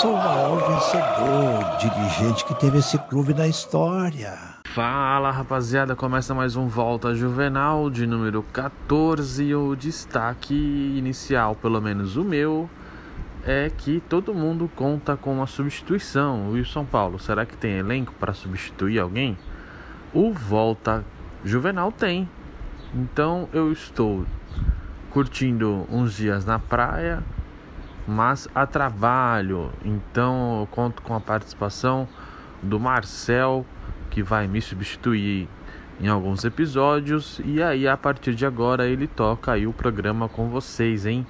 [0.00, 4.36] sou o maior vencedor, dirigente que teve esse clube na história.
[4.66, 11.80] Fala rapaziada, começa mais um Volta Juvenal de número 14 e o destaque inicial, pelo
[11.80, 12.68] menos o meu,
[13.42, 16.50] é que todo mundo conta com uma substituição.
[16.50, 19.38] O São Paulo, será que tem elenco para substituir alguém?
[20.12, 21.06] O Volta
[21.42, 22.28] Juvenal tem.
[22.94, 24.26] Então eu estou
[25.10, 27.24] curtindo uns dias na praia,
[28.06, 29.72] mas a trabalho.
[29.84, 32.08] Então eu conto com a participação
[32.62, 33.66] do Marcel,
[34.10, 35.48] que vai me substituir
[36.00, 37.40] em alguns episódios.
[37.44, 41.26] E aí, a partir de agora, ele toca aí o programa com vocês, hein?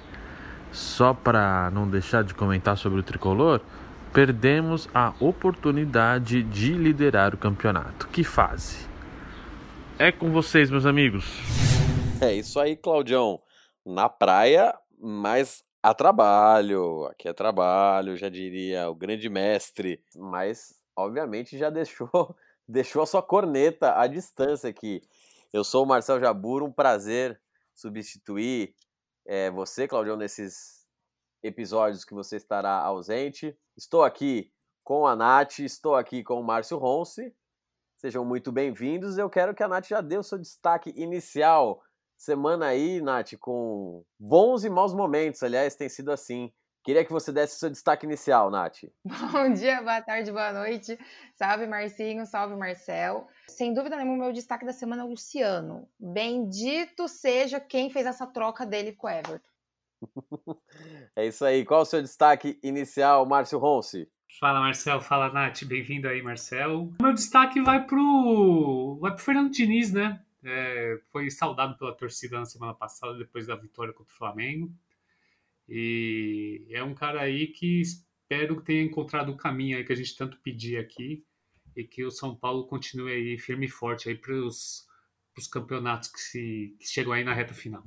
[0.71, 3.61] Só para não deixar de comentar sobre o tricolor,
[4.13, 8.07] perdemos a oportunidade de liderar o campeonato.
[8.09, 8.87] Que fase!
[9.97, 11.25] É com vocês, meus amigos.
[12.21, 13.39] É isso aí, Claudião.
[13.85, 17.05] Na praia, mas a trabalho.
[17.05, 20.03] Aqui é trabalho, já diria o grande mestre.
[20.13, 22.09] Mas, obviamente, já deixou,
[22.67, 25.01] deixou a sua corneta à distância aqui.
[25.53, 27.39] Eu sou o Marcel Jabur, um prazer
[27.73, 28.75] substituir
[29.25, 30.85] é, você, Claudião, nesses
[31.41, 33.57] episódios que você estará ausente.
[33.77, 34.51] Estou aqui
[34.83, 37.33] com a Nath, estou aqui com o Márcio Ronce.
[37.95, 39.17] Sejam muito bem-vindos.
[39.17, 41.81] Eu quero que a Nath já dê o seu destaque inicial.
[42.17, 45.43] Semana aí, Nath, com bons e maus momentos.
[45.43, 46.51] Aliás, tem sido assim.
[46.83, 48.85] Queria que você desse o seu destaque inicial, Nath.
[49.31, 50.97] Bom dia, boa tarde, boa noite.
[51.35, 53.27] Salve, Marcinho, salve, Marcel.
[53.47, 55.87] Sem dúvida nenhuma, meu destaque da semana é o Luciano.
[55.99, 59.49] Bendito seja quem fez essa troca dele com o Everton.
[61.15, 61.65] é isso aí.
[61.65, 64.09] Qual o seu destaque inicial, Márcio Ronce?
[64.39, 66.91] Fala Marcel, fala Nath, bem-vindo aí Marcel.
[67.01, 70.19] Meu destaque vai pro, vai pro Fernando Diniz, né?
[70.43, 74.71] É, foi saudado pela torcida na semana passada depois da vitória contra o Flamengo.
[75.67, 79.95] E é um cara aí que espero que tenha encontrado o caminho aí que a
[79.95, 81.25] gente tanto pedia aqui
[81.75, 84.87] e que o São Paulo continue aí firme e forte aí para os
[85.51, 87.83] campeonatos que, se, que chegam aí na reta final.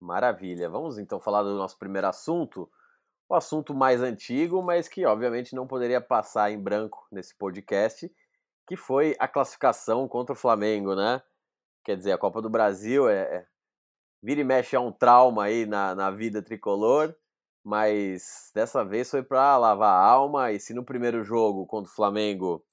[0.00, 0.68] Maravilha.
[0.68, 2.70] Vamos então falar do nosso primeiro assunto
[3.32, 8.12] o assunto mais antigo, mas que obviamente não poderia passar em branco nesse podcast,
[8.66, 11.22] que foi a classificação contra o Flamengo, né?
[11.84, 13.46] Quer dizer, a Copa do Brasil é, é
[14.22, 17.14] vira e mexe é um trauma aí na, na vida tricolor,
[17.64, 20.52] mas dessa vez foi para lavar a alma.
[20.52, 22.64] E se no primeiro jogo contra o Flamengo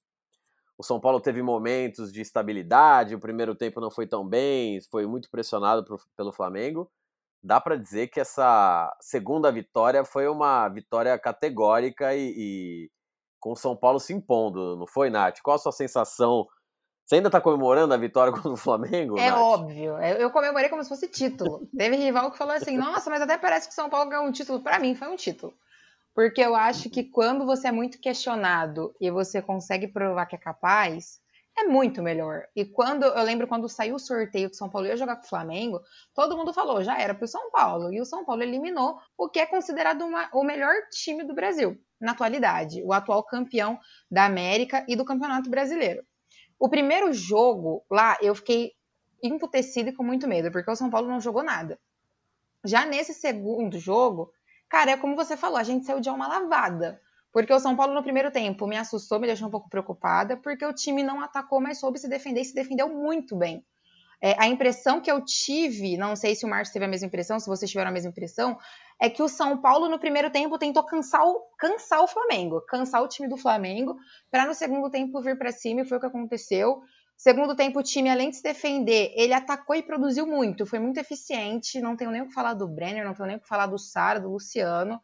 [0.77, 5.05] o São Paulo teve momentos de estabilidade, o primeiro tempo não foi tão bem, foi
[5.05, 6.89] muito pressionado pro, pelo Flamengo
[7.41, 12.91] dá para dizer que essa segunda vitória foi uma vitória categórica e, e
[13.39, 15.39] com o São Paulo se impondo, não foi, Nath?
[15.41, 16.47] Qual a sua sensação?
[17.09, 19.17] Você ainda tá comemorando a vitória contra o Flamengo?
[19.17, 19.39] É Nath?
[19.39, 19.97] óbvio.
[19.97, 21.67] Eu comemorei como se fosse título.
[21.75, 24.31] Teve rival que falou assim: nossa, mas até parece que o São Paulo ganhou um
[24.31, 24.59] título.
[24.59, 25.51] Para mim, foi um título.
[26.13, 30.39] Porque eu acho que quando você é muito questionado e você consegue provar que é
[30.39, 31.19] capaz,
[31.57, 32.43] é muito melhor.
[32.55, 35.25] E quando eu lembro quando saiu o sorteio que o São Paulo ia jogar com
[35.25, 35.81] o Flamengo,
[36.13, 37.91] todo mundo falou, já era para o São Paulo.
[37.91, 41.75] E o São Paulo eliminou o que é considerado uma, o melhor time do Brasil
[41.99, 43.79] na atualidade, o atual campeão
[44.11, 46.03] da América e do Campeonato Brasileiro.
[46.59, 48.73] O primeiro jogo lá, eu fiquei
[49.23, 51.79] emputecida e com muito medo, porque o São Paulo não jogou nada.
[52.65, 54.31] Já nesse segundo jogo,
[54.69, 57.01] cara, é como você falou, a gente saiu de uma lavada.
[57.31, 60.65] Porque o São Paulo no primeiro tempo me assustou, me deixou um pouco preocupada, porque
[60.65, 63.63] o time não atacou, mas soube se defender e se defendeu muito bem.
[64.21, 67.39] É, a impressão que eu tive, não sei se o Marcos teve a mesma impressão,
[67.39, 68.57] se vocês tiveram a mesma impressão,
[69.01, 73.01] é que o São Paulo no primeiro tempo tentou cansar o, cansar o Flamengo, cansar
[73.01, 73.95] o time do Flamengo,
[74.29, 76.81] para no segundo tempo vir para cima, e foi o que aconteceu.
[77.15, 80.97] Segundo tempo, o time, além de se defender, ele atacou e produziu muito, foi muito
[80.99, 81.81] eficiente.
[81.81, 83.77] Não tenho nem o que falar do Brenner, não tenho nem o que falar do
[83.77, 85.01] Sara, do Luciano.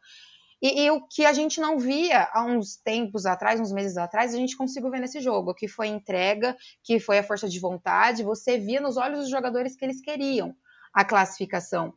[0.60, 4.34] E, e, o que a gente não via há uns tempos atrás, uns meses atrás,
[4.34, 8.22] a gente conseguiu ver nesse jogo, que foi entrega, que foi a força de vontade,
[8.22, 10.54] você via nos olhos dos jogadores que eles queriam
[10.94, 11.92] a classificação.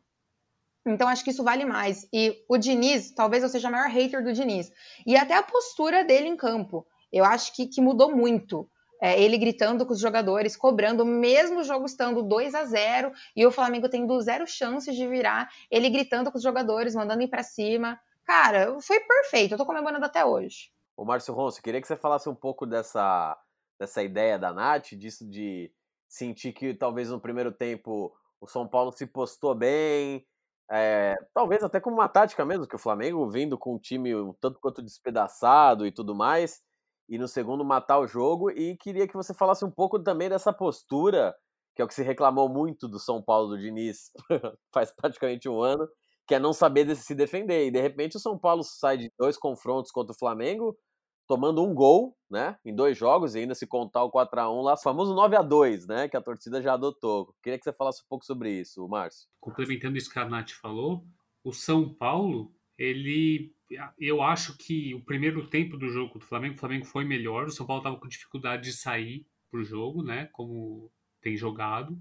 [0.86, 2.06] Então acho que isso vale mais.
[2.12, 4.70] E o Diniz, talvez eu seja o maior hater do Diniz.
[5.06, 6.86] E até a postura dele em campo.
[7.12, 8.68] Eu acho que, que mudou muito.
[9.02, 13.46] É, ele gritando com os jogadores, cobrando, mesmo o jogo estando 2 a 0 e
[13.46, 17.42] o Flamengo tendo zero chances de virar, ele gritando com os jogadores, mandando ir para
[17.42, 17.98] cima.
[18.30, 19.54] Cara, foi perfeito.
[19.54, 20.70] Eu tô comemorando até hoje.
[20.96, 23.36] Ô, Márcio Ronso, queria que você falasse um pouco dessa,
[23.76, 25.68] dessa ideia da Nath, disso de
[26.08, 30.24] sentir que talvez no primeiro tempo o São Paulo se postou bem,
[30.70, 34.32] é, talvez até como uma tática mesmo, que o Flamengo vindo com o time um
[34.34, 36.62] tanto quanto despedaçado e tudo mais,
[37.08, 40.52] e no segundo matar o jogo, e queria que você falasse um pouco também dessa
[40.52, 41.34] postura,
[41.74, 44.12] que é o que se reclamou muito do São Paulo do Diniz
[44.72, 45.88] faz praticamente um ano,
[46.30, 47.66] que é não saber se defender.
[47.66, 50.78] E de repente o São Paulo sai de dois confrontos contra o Flamengo,
[51.26, 54.62] tomando um gol, né, em dois jogos, e ainda se contar o 4 a 1
[54.62, 57.34] lá, famoso 9 a 2 né, que a torcida já adotou.
[57.42, 59.26] Queria que você falasse um pouco sobre isso, Márcio.
[59.40, 61.04] Complementando isso que a Nath falou,
[61.42, 63.52] o São Paulo, ele
[63.98, 67.50] eu acho que o primeiro tempo do jogo do Flamengo, o Flamengo foi melhor, o
[67.50, 72.00] São Paulo estava com dificuldade de sair para o jogo, né, como tem jogado,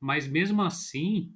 [0.00, 1.34] mas mesmo assim,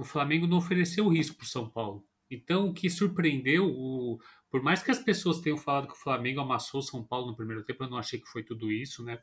[0.00, 2.02] o Flamengo não ofereceu risco para o São Paulo.
[2.30, 4.18] Então, o que surpreendeu, o,
[4.50, 7.36] por mais que as pessoas tenham falado que o Flamengo amassou o São Paulo no
[7.36, 9.18] primeiro tempo, eu não achei que foi tudo isso, né?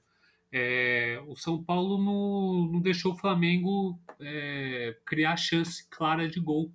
[0.51, 6.71] É, o São Paulo não, não deixou o Flamengo é, criar chance clara de gol.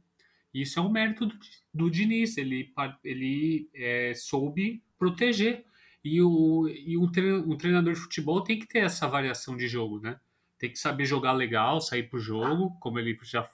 [0.53, 1.39] Isso é um mérito do,
[1.73, 2.73] do Diniz, ele,
[3.05, 5.65] ele é, soube proteger.
[6.05, 10.01] E, o, e o, o treinador de futebol tem que ter essa variação de jogo,
[10.01, 10.19] né?
[10.59, 13.49] Tem que saber jogar legal, sair pro jogo, como ele já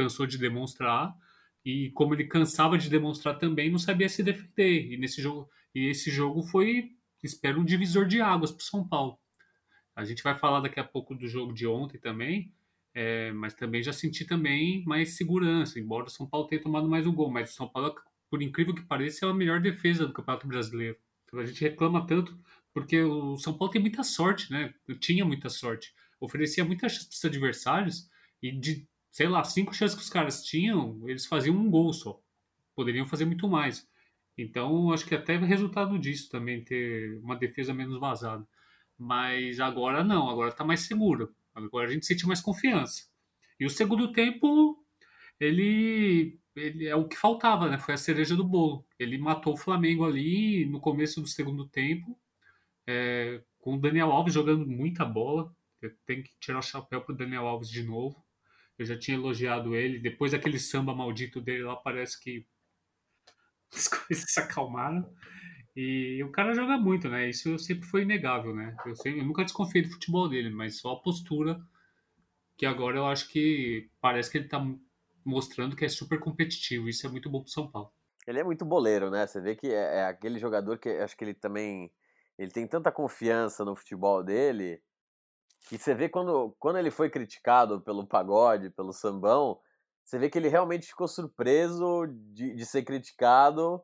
[0.00, 1.14] cansou de demonstrar
[1.62, 4.92] e como ele cansava de demonstrar também não sabia se defender.
[4.92, 6.92] E nesse jogo e esse jogo foi
[7.22, 9.18] espero um divisor de águas para São Paulo.
[9.94, 12.54] A gente vai falar daqui a pouco do jogo de ontem também
[12.94, 17.06] é, mas também já senti também mais segurança embora o São Paulo tenha tomado mais
[17.06, 17.94] um gol mas o São Paulo
[18.30, 20.96] por incrível que pareça é a melhor defesa do Campeonato Brasileiro.
[21.24, 22.38] Então, a gente reclama tanto
[22.72, 24.72] porque o São Paulo tem muita sorte né?
[24.98, 25.92] Tinha muita sorte.
[26.20, 28.10] Oferecia muitas chances para os adversários
[28.42, 32.20] e de sei lá, cinco chances que os caras tinham, eles faziam um gol só.
[32.74, 33.88] Poderiam fazer muito mais.
[34.38, 38.46] Então, acho que até o resultado disso também ter uma defesa menos vazada.
[38.96, 41.34] Mas agora não, agora tá mais seguro.
[41.54, 43.08] Agora a gente sente mais confiança.
[43.58, 44.82] E o segundo tempo,
[45.38, 47.78] ele, ele é o que faltava, né?
[47.78, 48.86] Foi a cereja do bolo.
[48.98, 52.18] Ele matou o Flamengo ali no começo do segundo tempo,
[52.86, 55.54] é, com o Daniel Alves jogando muita bola.
[56.06, 58.22] Tem que tirar o chapéu pro Daniel Alves de novo.
[58.80, 59.98] Eu já tinha elogiado ele.
[59.98, 62.46] Depois daquele samba maldito dele lá, parece que
[63.70, 65.14] as coisas se acalmaram.
[65.76, 67.28] E o cara joga muito, né?
[67.28, 68.74] Isso sempre foi inegável, né?
[68.86, 71.60] Eu, sempre, eu nunca desconfiei do futebol dele, mas só a postura
[72.56, 74.66] que agora eu acho que parece que ele tá
[75.22, 76.88] mostrando que é super competitivo.
[76.88, 77.92] Isso é muito bom pro São Paulo.
[78.26, 79.26] Ele é muito boleiro, né?
[79.26, 81.92] Você vê que é, é aquele jogador que acho que ele também
[82.38, 84.82] ele tem tanta confiança no futebol dele
[85.78, 89.58] que você vê quando, quando ele foi criticado pelo pagode, pelo sambão,
[90.04, 93.80] você vê que ele realmente ficou surpreso de, de ser criticado,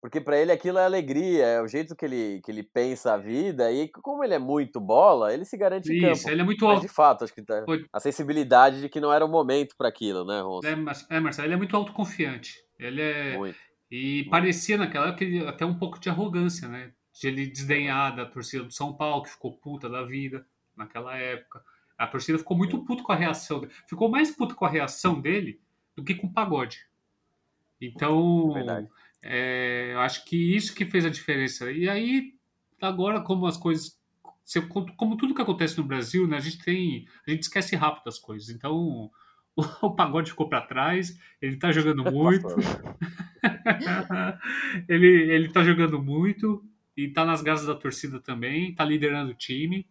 [0.00, 3.18] porque para ele aquilo é alegria, é o jeito que ele, que ele pensa a
[3.18, 6.30] vida, e como ele é muito bola, ele se garante Isso, campo.
[6.32, 9.24] ele é muito Mas, de fato, acho que tá, a sensibilidade de que não era
[9.24, 10.66] o momento para aquilo, né, Ronson?
[10.66, 12.54] É, é, Marcelo, ele é muito autoconfiante.
[12.78, 13.36] Ele é.
[13.36, 13.58] Muito.
[13.90, 16.92] E parecia naquela época até um pouco de arrogância, né?
[17.12, 20.46] De ele desdenhar da torcida do São Paulo, que ficou puta da vida
[20.78, 21.62] naquela época.
[21.96, 23.72] A torcida ficou muito puto com a reação dele.
[23.86, 25.60] Ficou mais puto com a reação dele
[25.96, 26.86] do que com o pagode.
[27.80, 28.54] Então,
[29.22, 31.70] é, eu acho que isso que fez a diferença.
[31.70, 32.34] E aí,
[32.80, 33.98] agora, como as coisas.
[34.96, 37.06] Como tudo que acontece no Brasil, né, a gente tem.
[37.26, 38.48] A gente esquece rápido as coisas.
[38.48, 39.10] Então, o,
[39.82, 42.48] o pagode ficou para trás, ele tá jogando muito.
[44.88, 46.64] ele, ele tá jogando muito
[46.96, 49.86] e tá nas garras da torcida também, tá liderando o time.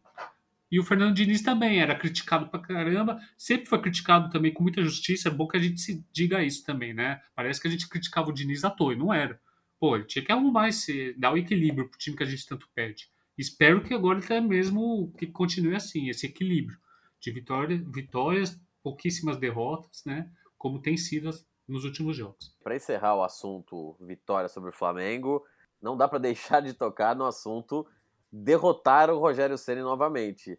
[0.72, 4.82] E o Fernando Diniz também era criticado pra caramba, sempre foi criticado também com muita
[4.82, 5.30] justiça.
[5.30, 7.22] É bom que a gente se diga isso também, né?
[7.36, 9.40] Parece que a gente criticava o Diniz à toa, e não era.
[9.80, 12.68] Pô, ele tinha que arrumar esse, dar o equilíbrio pro time que a gente tanto
[12.74, 13.10] pede.
[13.38, 16.78] Espero que agora até mesmo que continue assim, esse equilíbrio
[17.20, 20.30] de vitória, vitórias, pouquíssimas derrotas, né?
[20.58, 21.30] Como tem sido
[21.68, 22.56] nos últimos jogos.
[22.64, 25.44] Para encerrar o assunto vitória sobre o Flamengo,
[25.82, 27.88] não dá para deixar de tocar no assunto
[28.32, 30.58] derrotar o Rogério Ceni novamente.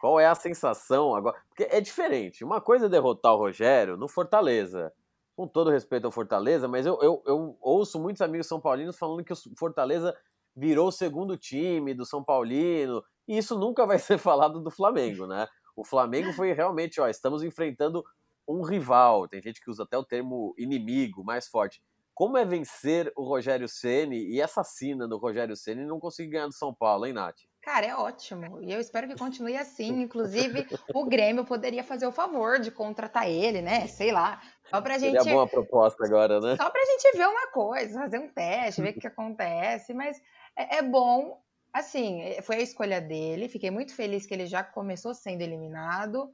[0.00, 1.36] Qual é a sensação agora?
[1.48, 2.44] Porque é diferente.
[2.44, 4.92] Uma coisa é derrotar o Rogério no Fortaleza.
[5.36, 9.22] Com todo respeito ao Fortaleza, mas eu, eu, eu ouço muitos amigos são paulinos falando
[9.22, 10.12] que o Fortaleza
[10.56, 13.04] virou o segundo time do São Paulino.
[13.26, 15.46] E isso nunca vai ser falado do Flamengo, né?
[15.76, 18.04] O Flamengo foi realmente, ó, estamos enfrentando
[18.48, 19.28] um rival.
[19.28, 21.80] Tem gente que usa até o termo inimigo, mais forte.
[22.18, 26.48] Como é vencer o Rogério Ceni e essa sina do Rogério Ceni não conseguir ganhar
[26.48, 27.36] do São Paulo, hein, Nath?
[27.62, 28.60] Cara, é ótimo.
[28.60, 29.86] E eu espero que continue assim.
[30.02, 33.86] Inclusive, o Grêmio poderia fazer o favor de contratar ele, né?
[33.86, 34.42] Sei lá.
[34.68, 35.16] Só pra gente.
[35.16, 36.56] Seria boa proposta agora, né?
[36.56, 39.94] Só pra gente ver uma coisa, fazer um teste, ver o que acontece.
[39.94, 40.20] Mas
[40.56, 41.40] é, é bom.
[41.72, 43.48] Assim, foi a escolha dele.
[43.48, 46.32] Fiquei muito feliz que ele já começou sendo eliminado.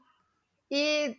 [0.70, 1.14] E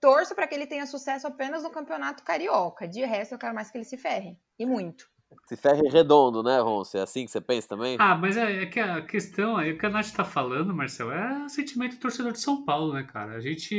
[0.00, 2.88] torço para que ele tenha sucesso apenas no campeonato carioca.
[2.88, 4.36] De resto, eu quero mais que ele se ferre.
[4.58, 5.08] E muito.
[5.46, 6.98] Se ferre redondo, né, Ronce?
[6.98, 7.96] É assim que você pensa também?
[8.00, 11.12] Ah, mas é, é que a questão, é o que a Nath tá falando, Marcelo,
[11.12, 13.36] é o sentimento do torcedor de São Paulo, né, cara?
[13.36, 13.74] A gente.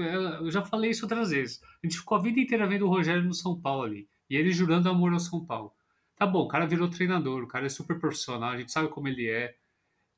[0.00, 1.60] É, eu já falei isso outras vezes.
[1.62, 4.08] A gente ficou a vida inteira vendo o Rogério no São Paulo ali.
[4.28, 5.72] E ele jurando amor ao São Paulo.
[6.16, 9.08] Tá bom, o cara virou treinador, o cara é super profissional, a gente sabe como
[9.08, 9.54] ele é.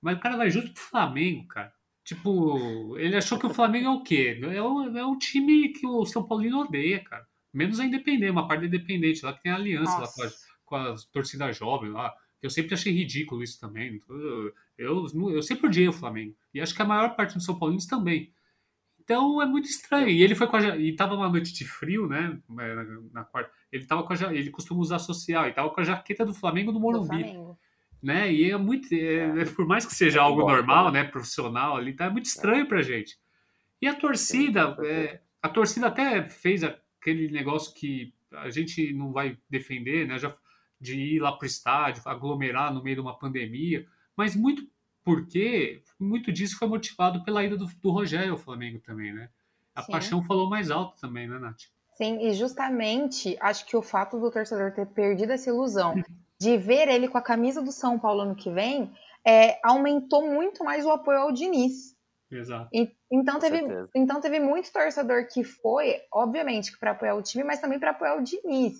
[0.00, 1.72] Mas o cara vai junto pro Flamengo, cara.
[2.06, 4.38] Tipo, ele achou que o Flamengo é o quê?
[4.40, 7.26] É um, é um time que o São Paulino odeia, cara.
[7.52, 10.30] Menos a Independente, uma parte Independente lá que tem aliança lá com a,
[10.64, 12.14] com a torcida jovem lá.
[12.40, 14.00] Eu sempre achei ridículo isso também.
[14.08, 16.36] Eu, eu, eu sempre odiei o Flamengo.
[16.54, 18.32] E acho que a maior parte dos São Paulinos também.
[19.00, 20.08] Então é muito estranho.
[20.08, 22.38] E ele foi com a, e tava uma noite de frio, né?
[22.60, 22.74] É,
[23.12, 23.50] na, quarta.
[23.72, 26.70] Ele tava com a, ele costuma usar social e tava com a jaqueta do Flamengo
[26.70, 27.24] no Morumbi.
[27.24, 27.58] Do
[28.06, 28.32] né?
[28.32, 32.08] E é muito, é, é, por mais que seja algo normal, né, profissional ali, tá
[32.08, 33.18] muito estranho pra gente.
[33.82, 39.36] E a torcida, é, a torcida até fez aquele negócio que a gente não vai
[39.50, 40.32] defender, né, já
[40.80, 43.84] de ir lá pro estádio, aglomerar no meio de uma pandemia,
[44.16, 44.68] mas muito
[45.02, 49.30] porque muito disso foi motivado pela ida do, do Rogério ao Flamengo também, né?
[49.74, 49.92] A Sim.
[49.92, 51.62] paixão falou mais alto também, né, Nath?
[51.96, 55.94] Sim, e justamente acho que o fato do torcedor ter perdido essa ilusão
[56.40, 58.92] de ver ele com a camisa do São Paulo ano que vem,
[59.26, 61.96] é, aumentou muito mais o apoio ao Diniz.
[62.30, 62.68] Exato.
[62.72, 63.62] E, então, teve,
[63.94, 68.16] então teve muito torcedor que foi, obviamente, para apoiar o time, mas também para apoiar
[68.16, 68.74] o Diniz.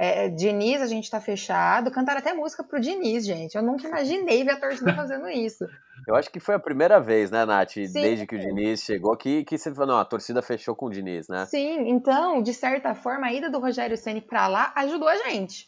[0.00, 1.90] É, Diniz, a gente tá fechado.
[1.90, 3.56] Cantaram até música pro Diniz, gente.
[3.56, 5.64] Eu nunca imaginei ver a torcida fazendo isso.
[6.06, 7.92] Eu acho que foi a primeira vez, né, Nath, Sim.
[7.92, 10.90] desde que o Diniz chegou, que, que você falou, não, a torcida fechou com o
[10.90, 11.46] Diniz, né?
[11.46, 15.66] Sim, então, de certa forma, a ida do Rogério Ceni pra lá ajudou a gente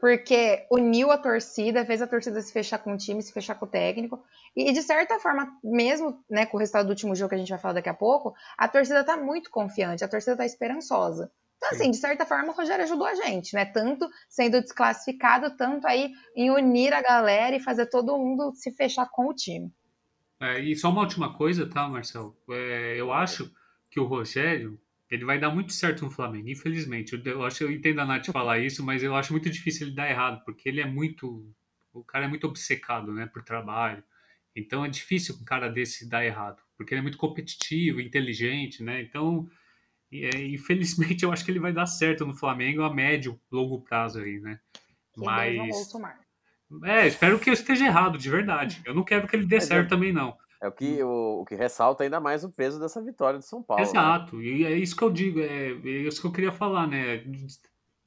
[0.00, 3.66] porque uniu a torcida, fez a torcida se fechar com o time, se fechar com
[3.66, 4.24] o técnico.
[4.56, 7.50] E, de certa forma, mesmo né, com o resultado do último jogo que a gente
[7.50, 11.30] vai falar daqui a pouco, a torcida está muito confiante, a torcida está esperançosa.
[11.58, 13.66] Então, assim, de certa forma, o Rogério ajudou a gente, né?
[13.66, 19.06] Tanto sendo desclassificado, tanto aí em unir a galera e fazer todo mundo se fechar
[19.10, 19.70] com o time.
[20.40, 22.34] É, e só uma última coisa, tá, Marcelo?
[22.48, 23.52] É, eu acho
[23.90, 24.80] que o Rogério,
[25.10, 27.20] ele vai dar muito certo no Flamengo, infelizmente.
[27.24, 30.08] Eu, acho eu entendo a Nath falar isso, mas eu acho muito difícil ele dar
[30.08, 31.52] errado, porque ele é muito.
[31.92, 34.02] O cara é muito obcecado, né, por trabalho.
[34.54, 39.02] Então é difícil um cara desse dar errado, porque ele é muito competitivo, inteligente, né?
[39.02, 39.48] Então,
[40.12, 44.20] é, infelizmente, eu acho que ele vai dar certo no Flamengo a médio, longo prazo
[44.20, 44.60] aí, né?
[45.12, 45.92] Que mas.
[46.84, 48.80] É, espero que eu esteja errado, de verdade.
[48.84, 50.38] Eu não quero que ele dê certo também, não.
[50.62, 53.62] É o que, o, o, que ressalta ainda mais o peso dessa vitória de São
[53.62, 53.82] Paulo.
[53.82, 53.88] Né?
[53.88, 54.44] Exato, né?
[54.44, 57.24] e é isso que eu digo, é, é, isso que eu queria falar, né?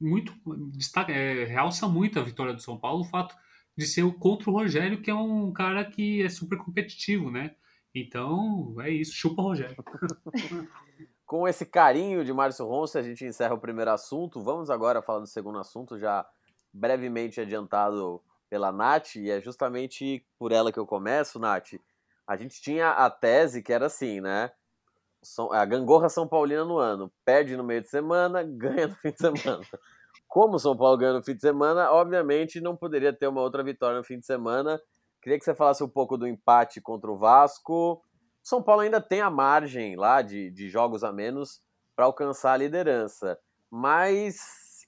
[0.00, 0.32] Muito,
[0.70, 3.34] destaca, é, realça muito a vitória do São Paulo o fato
[3.76, 7.56] de ser contra o Rogério, que é um cara que é super competitivo, né?
[7.92, 9.76] Então, é isso, chupa o Rogério.
[11.26, 14.42] Com esse carinho de Márcio Ronce, a gente encerra o primeiro assunto.
[14.44, 16.24] Vamos agora falar do segundo assunto, já
[16.72, 21.74] brevemente adiantado pela Nath, e é justamente por ela que eu começo, Nath
[22.26, 24.50] a gente tinha a tese que era assim, né?
[25.52, 27.12] A gangorra São Paulina no ano.
[27.24, 29.64] Perde no meio de semana, ganha no fim de semana.
[30.28, 33.62] Como o São Paulo ganha no fim de semana, obviamente não poderia ter uma outra
[33.62, 34.80] vitória no fim de semana.
[35.22, 38.02] Queria que você falasse um pouco do empate contra o Vasco.
[38.42, 41.62] São Paulo ainda tem a margem lá de, de jogos a menos
[41.96, 43.38] para alcançar a liderança.
[43.70, 44.86] Mas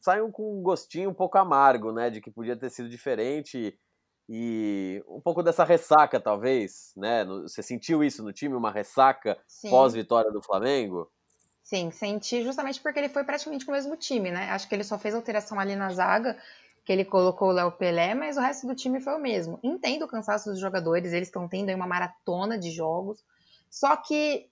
[0.00, 2.08] saiam com um gostinho um pouco amargo, né?
[2.08, 3.78] De que podia ter sido diferente
[4.28, 7.24] e um pouco dessa ressaca, talvez, né?
[7.24, 9.38] Você sentiu isso no time, uma ressaca
[9.68, 11.10] pós-vitória do Flamengo?
[11.62, 14.50] Sim, senti justamente porque ele foi praticamente com o mesmo time, né?
[14.50, 16.38] Acho que ele só fez alteração ali na zaga,
[16.84, 19.58] que ele colocou o Léo Pelé, mas o resto do time foi o mesmo.
[19.62, 23.24] Entendo o cansaço dos jogadores, eles estão tendo aí uma maratona de jogos,
[23.70, 24.48] só que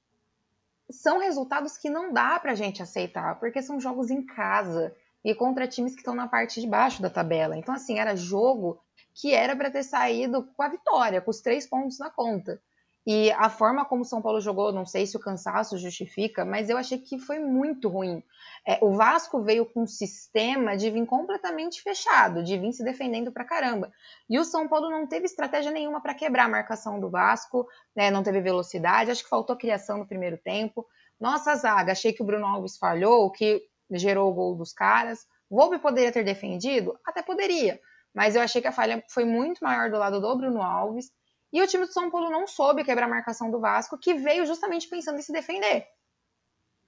[0.91, 5.69] são resultados que não dá pra gente aceitar, porque são jogos em casa e contra
[5.69, 7.57] times que estão na parte de baixo da tabela.
[7.57, 8.81] Então, assim, era jogo
[9.15, 12.61] que era para ter saído com a vitória, com os três pontos na conta.
[13.05, 16.71] E a forma como o São Paulo jogou, não sei se o cansaço justifica, mas
[16.71, 18.23] eu achei que foi muito ruim.
[18.67, 23.33] É, o Vasco veio com um sistema de vir completamente fechado, de vir se defendendo
[23.33, 23.93] pra caramba.
[24.31, 28.09] E o São Paulo não teve estratégia nenhuma para quebrar a marcação do Vasco, né,
[28.09, 30.87] não teve velocidade, acho que faltou criação no primeiro tempo.
[31.21, 35.27] Nossa zaga, achei que o Bruno Alves falhou, que gerou o gol dos caras.
[35.51, 36.97] Volpe poderia ter defendido?
[37.05, 37.81] Até poderia
[38.15, 41.11] mas eu achei que a falha foi muito maior do lado do Bruno Alves.
[41.53, 44.47] E o time do São Paulo não soube quebrar a marcação do Vasco, que veio
[44.47, 45.87] justamente pensando em se defender.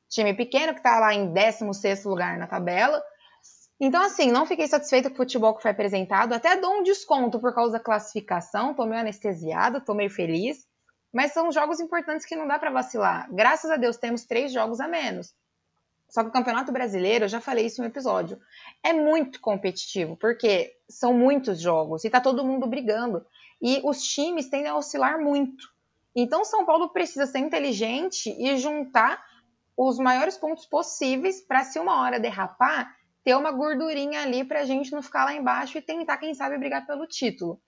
[0.08, 3.02] Time pequeno que está lá em 16 lugar na tabela.
[3.80, 6.32] Então, assim, não fiquei satisfeita com o futebol que foi apresentado.
[6.32, 8.74] Até dou um desconto por causa da classificação.
[8.74, 10.66] Tô meio anestesiada, tô meio feliz.
[11.12, 13.28] Mas são jogos importantes que não dá para vacilar.
[13.32, 15.34] Graças a Deus temos três jogos a menos.
[16.14, 18.38] Só que o Campeonato Brasileiro, eu já falei isso no episódio,
[18.84, 23.26] é muito competitivo, porque são muitos jogos e tá todo mundo brigando.
[23.60, 25.68] E os times tendem a oscilar muito.
[26.14, 29.24] Então, São Paulo precisa ser inteligente e juntar
[29.76, 32.94] os maiores pontos possíveis para, se uma hora derrapar,
[33.24, 36.56] ter uma gordurinha ali para a gente não ficar lá embaixo e tentar, quem sabe,
[36.56, 37.60] brigar pelo título.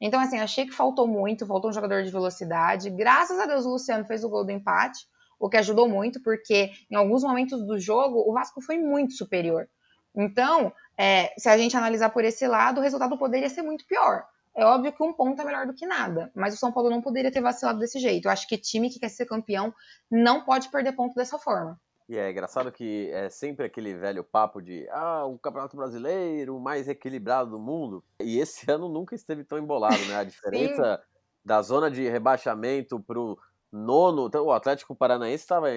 [0.00, 2.90] Então, assim, achei que faltou muito, faltou um jogador de velocidade.
[2.90, 5.06] Graças a Deus, o Luciano fez o gol do empate,
[5.42, 9.68] o que ajudou muito, porque em alguns momentos do jogo o Vasco foi muito superior.
[10.14, 14.24] Então, é, se a gente analisar por esse lado, o resultado poderia ser muito pior.
[14.54, 17.02] É óbvio que um ponto é melhor do que nada, mas o São Paulo não
[17.02, 18.26] poderia ter vacilado desse jeito.
[18.26, 19.74] Eu acho que time que quer ser campeão
[20.08, 21.76] não pode perder ponto dessa forma.
[22.08, 26.60] E é engraçado que é sempre aquele velho papo de ah, o Campeonato Brasileiro, o
[26.60, 28.04] mais equilibrado do mundo.
[28.20, 30.16] E esse ano nunca esteve tão embolado, né?
[30.16, 31.02] A diferença
[31.44, 33.36] da zona de rebaixamento pro
[33.72, 34.26] nono.
[34.26, 35.68] Então, o Atlético Paranaense estava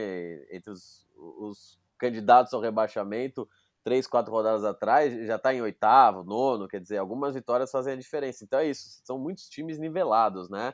[0.52, 3.48] entre os, os candidatos ao rebaixamento
[3.86, 7.96] três, quatro rodadas atrás, já está em oitavo, nono, quer dizer, algumas vitórias fazem a
[7.96, 8.44] diferença.
[8.44, 10.74] Então é isso, são muitos times nivelados, né?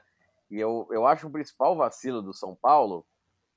[0.50, 3.06] E eu, eu acho o principal vacilo do São Paulo,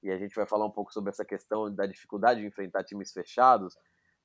[0.02, 3.12] e a gente vai falar um pouco sobre essa questão da dificuldade de enfrentar times
[3.12, 3.76] fechados,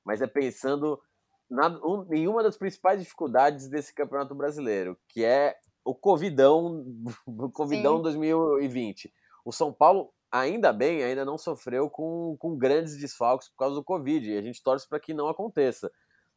[0.04, 1.00] mas é pensando
[1.48, 6.84] na, um, em uma das principais dificuldades desse Campeonato Brasileiro, que é o Covidão,
[7.24, 8.02] o Covidão Sim.
[8.02, 9.14] 2020.
[9.44, 13.84] O São Paulo ainda bem, ainda não sofreu com, com grandes desfalques por causa do
[13.84, 15.90] Covid, e a gente torce para que não aconteça.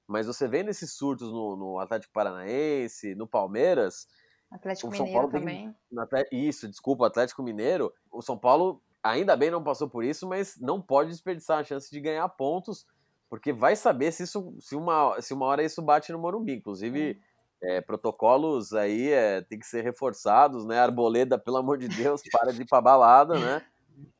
[0.07, 4.07] Mas você vê nesses surtos no, no Atlético Paranaense, no Palmeiras.
[4.51, 5.75] Atlético o São Mineiro Paulo também.
[6.09, 7.93] Tem, isso, desculpa, Atlético Mineiro.
[8.11, 11.89] O São Paulo ainda bem não passou por isso, mas não pode desperdiçar a chance
[11.89, 12.85] de ganhar pontos,
[13.29, 16.53] porque vai saber se, isso, se, uma, se uma hora isso bate no Morumbi.
[16.53, 17.19] Inclusive,
[17.63, 20.79] é, protocolos aí é, tem que ser reforçados, né?
[20.79, 23.65] Arboleda, pelo amor de Deus, para de ir pra balada, né?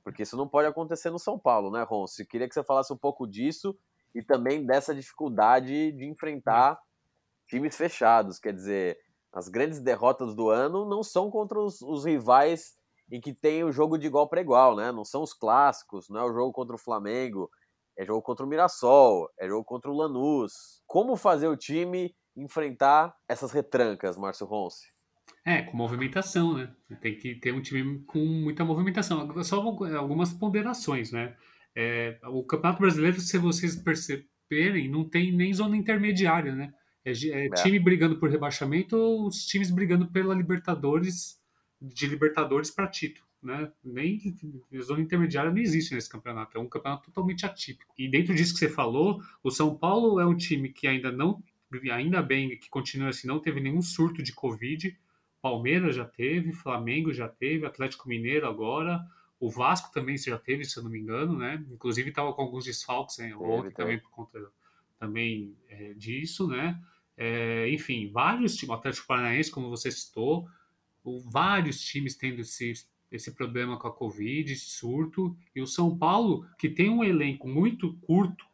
[0.03, 2.25] Porque isso não pode acontecer no São Paulo, né, Ronce?
[2.25, 3.77] Queria que você falasse um pouco disso
[4.15, 6.79] e também dessa dificuldade de enfrentar
[7.47, 8.39] times fechados.
[8.39, 8.97] Quer dizer,
[9.33, 12.77] as grandes derrotas do ano não são contra os, os rivais
[13.11, 14.91] em que tem o jogo de igual para igual, né?
[14.91, 17.49] Não são os clássicos, não é o jogo contra o Flamengo,
[17.97, 20.81] é jogo contra o Mirassol, é jogo contra o Lanús.
[20.87, 24.93] Como fazer o time enfrentar essas retrancas, Márcio Ronce?
[25.45, 26.71] É, com movimentação, né?
[27.01, 29.43] Tem que ter um time com muita movimentação.
[29.43, 31.35] Só algumas ponderações, né?
[31.75, 36.73] É, o Campeonato Brasileiro, se vocês perceberem, não tem nem zona intermediária, né?
[37.03, 37.49] É, é, é.
[37.49, 41.37] time brigando por rebaixamento ou os times brigando pela Libertadores,
[41.81, 43.69] de Libertadores para título, né?
[43.83, 44.19] Nem
[44.81, 46.57] zona intermediária não existe nesse campeonato.
[46.57, 47.93] É um campeonato totalmente atípico.
[47.97, 51.43] E dentro disso que você falou, o São Paulo é um time que ainda não,
[51.91, 54.97] ainda bem que continua assim, não teve nenhum surto de Covid
[55.43, 59.05] Palmeiras já teve, Flamengo já teve, Atlético Mineiro agora,
[59.37, 61.61] o Vasco também já teve, se eu não me engano, né?
[61.69, 63.35] Inclusive estava com alguns desfalques né?
[63.35, 64.39] ontem também por conta
[64.97, 66.81] também é, disso, né?
[67.17, 70.47] É, enfim, vários times, o Atlético Paranaense, como você citou,
[71.03, 72.71] o, vários times tendo esse,
[73.11, 77.95] esse problema com a Covid, surto, e o São Paulo, que tem um elenco muito
[77.95, 78.45] curto,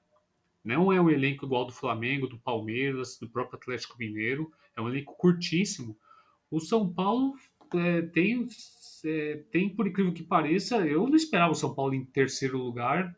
[0.63, 4.89] não é um elenco igual do Flamengo, do Palmeiras, do próprio Atlético Mineiro, é um
[4.89, 5.97] elenco curtíssimo,
[6.51, 7.35] o São Paulo
[7.75, 8.47] é, tem,
[9.05, 13.15] é, tem, por incrível que pareça, eu não esperava o São Paulo em terceiro lugar,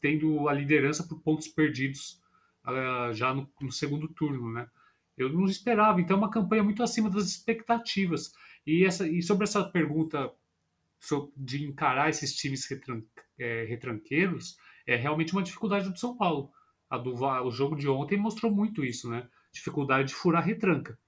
[0.00, 2.20] tendo a liderança por pontos perdidos
[2.66, 4.68] uh, já no, no, segundo turno, né?
[5.16, 8.32] Eu não esperava, então é uma campanha muito acima das expectativas.
[8.66, 10.32] E, essa, e sobre essa pergunta
[11.36, 13.02] de encarar esses times retran,
[13.38, 14.56] é, retranqueiros,
[14.86, 16.50] é realmente uma dificuldade do São Paulo.
[16.90, 19.26] O jogo de ontem mostrou muito isso, né?
[19.52, 20.98] Dificuldade de furar retranca.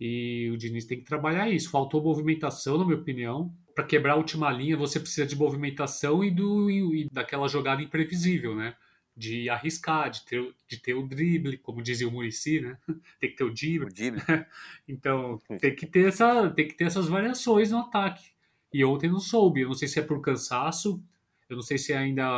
[0.00, 1.70] E o Diniz tem que trabalhar isso.
[1.70, 3.52] Faltou movimentação, na minha opinião.
[3.74, 8.54] Para quebrar a última linha, você precisa de movimentação e, do, e daquela jogada imprevisível,
[8.54, 8.74] né?
[9.16, 12.78] De arriscar, de ter, de ter o drible, como dizia o Murici, né?
[13.20, 13.86] Tem que ter o drible.
[13.86, 14.22] O drible.
[14.86, 18.24] então, tem que, ter essa, tem que ter essas variações no ataque.
[18.72, 19.62] E ontem não soube.
[19.62, 21.02] Eu não sei se é por cansaço,
[21.48, 22.28] eu não sei se ainda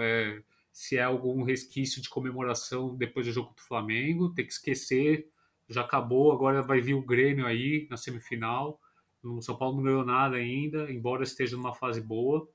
[0.00, 0.40] é,
[0.78, 4.32] se é algum resquício de comemoração depois do jogo do Flamengo.
[4.32, 5.28] Tem que esquecer
[5.68, 8.80] já acabou, agora vai vir o Grêmio aí na semifinal.
[9.22, 12.48] O São Paulo não ganhou nada ainda, embora esteja numa fase boa.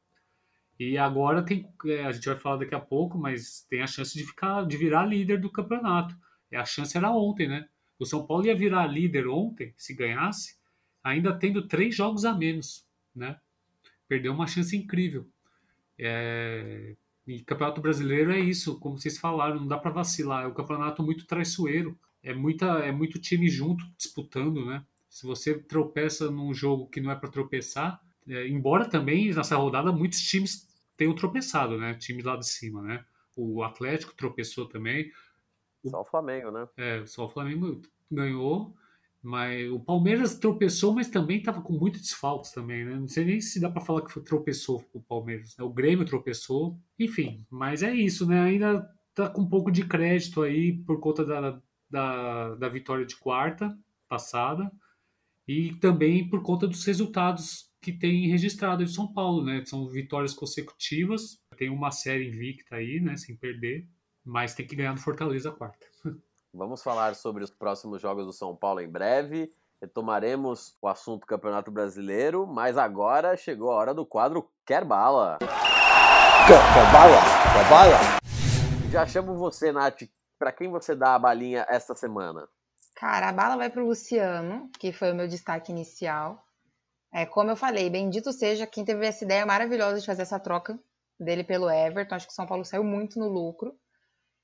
[0.79, 4.17] E agora tem, é, a gente vai falar daqui a pouco, mas tem a chance
[4.17, 6.17] de ficar, de virar líder do campeonato.
[6.51, 7.67] E a chance era ontem, né?
[7.99, 10.57] O São Paulo ia virar líder ontem, se ganhasse,
[11.03, 13.39] ainda tendo três jogos a menos, né?
[14.07, 15.29] Perdeu uma chance incrível.
[15.99, 16.95] É...
[17.25, 20.43] E campeonato brasileiro é isso, como vocês falaram, não dá para vacilar.
[20.43, 24.83] É um campeonato muito traiçoeiro é, muita, é muito time junto disputando, né?
[25.09, 29.91] Se você tropeça num jogo que não é para tropeçar, é, embora também nessa rodada
[29.91, 31.93] muitos times tenham tropeçado, né?
[31.95, 33.05] Times lá de cima, né?
[33.36, 35.12] O Atlético tropeçou também.
[35.86, 36.67] Só o Flamengo, né?
[36.77, 38.73] É, só o Flamengo ganhou.
[39.23, 42.93] Mas o Palmeiras tropeçou, mas também estava com muitos desfalques também, né?
[42.93, 45.55] Não sei nem se dá para falar que tropeçou o Palmeiras.
[45.57, 45.63] Né?
[45.63, 47.45] O Grêmio tropeçou, enfim.
[47.49, 48.41] Mas é isso, né?
[48.41, 53.15] Ainda tá com um pouco de crédito aí por conta da, da, da vitória de
[53.15, 53.73] quarta
[54.09, 54.69] passada
[55.47, 59.63] e também por conta dos resultados que tem registrado de São Paulo, né?
[59.63, 63.15] São vitórias consecutivas, tem uma série invicta aí, né?
[63.15, 63.88] Sem perder,
[64.25, 65.88] mas tem que ganhar no Fortaleza quarta.
[66.55, 69.51] Vamos falar sobre os próximos jogos do São Paulo em breve.
[69.81, 75.39] Retomaremos o assunto Campeonato Brasileiro, mas agora chegou a hora do quadro Quer Bala.
[75.39, 77.17] Quer bala?
[77.53, 77.97] Quer bala?
[78.91, 80.03] Já chamo você, Nath.
[80.37, 82.47] Para quem você dá a balinha esta semana?
[82.95, 86.45] Cara, a bala vai pro Luciano, que foi o meu destaque inicial.
[87.11, 90.79] É, como eu falei, bendito seja quem teve essa ideia maravilhosa de fazer essa troca
[91.19, 92.13] dele pelo Everton.
[92.13, 93.75] Acho que o São Paulo saiu muito no lucro.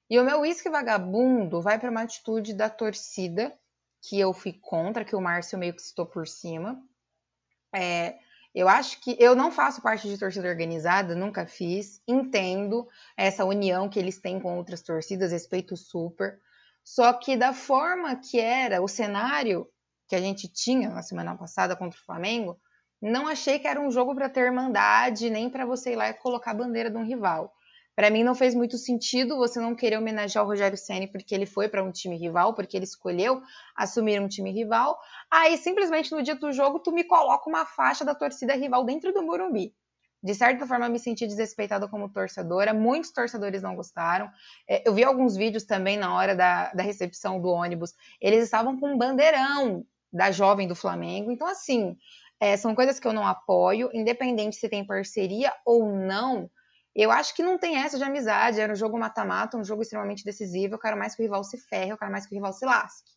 [0.10, 3.54] E o meu uísque vagabundo vai para uma atitude da torcida,
[4.02, 6.82] que eu fui contra, que o Márcio meio que citou por cima.
[7.74, 8.18] É,
[8.56, 12.02] eu acho que eu não faço parte de torcida organizada, nunca fiz.
[12.08, 16.40] Entendo essa união que eles têm com outras torcidas, respeito super.
[16.84, 19.70] Só que da forma que era o cenário
[20.08, 22.60] que a gente tinha na semana passada contra o Flamengo,
[23.00, 26.16] não achei que era um jogo para ter irmandade, nem para você ir lá e
[26.16, 27.54] colocar a bandeira de um rival.
[28.00, 31.46] Para mim não fez muito sentido você não querer homenagear o Rogério Ceni porque ele
[31.46, 33.42] foi para um time rival, porque ele escolheu
[33.76, 34.98] assumir um time rival.
[35.30, 39.12] Aí simplesmente no dia do jogo tu me coloca uma faixa da torcida rival dentro
[39.12, 39.76] do Morumbi.
[40.24, 44.32] De certa forma me senti desrespeitada como torcedora, muitos torcedores não gostaram.
[44.66, 48.80] É, eu vi alguns vídeos também na hora da, da recepção do ônibus, eles estavam
[48.80, 51.34] com um bandeirão da jovem do Flamengo.
[51.34, 51.98] Então, assim,
[52.40, 56.50] é, são coisas que eu não apoio, independente se tem parceria ou não
[56.96, 58.60] eu acho que não tem essa de amizade.
[58.60, 60.76] Era um jogo mata-mata, um jogo extremamente decisivo.
[60.76, 62.66] Eu quero mais que o rival se ferre, eu quero mais que o rival se
[62.66, 63.12] lasque.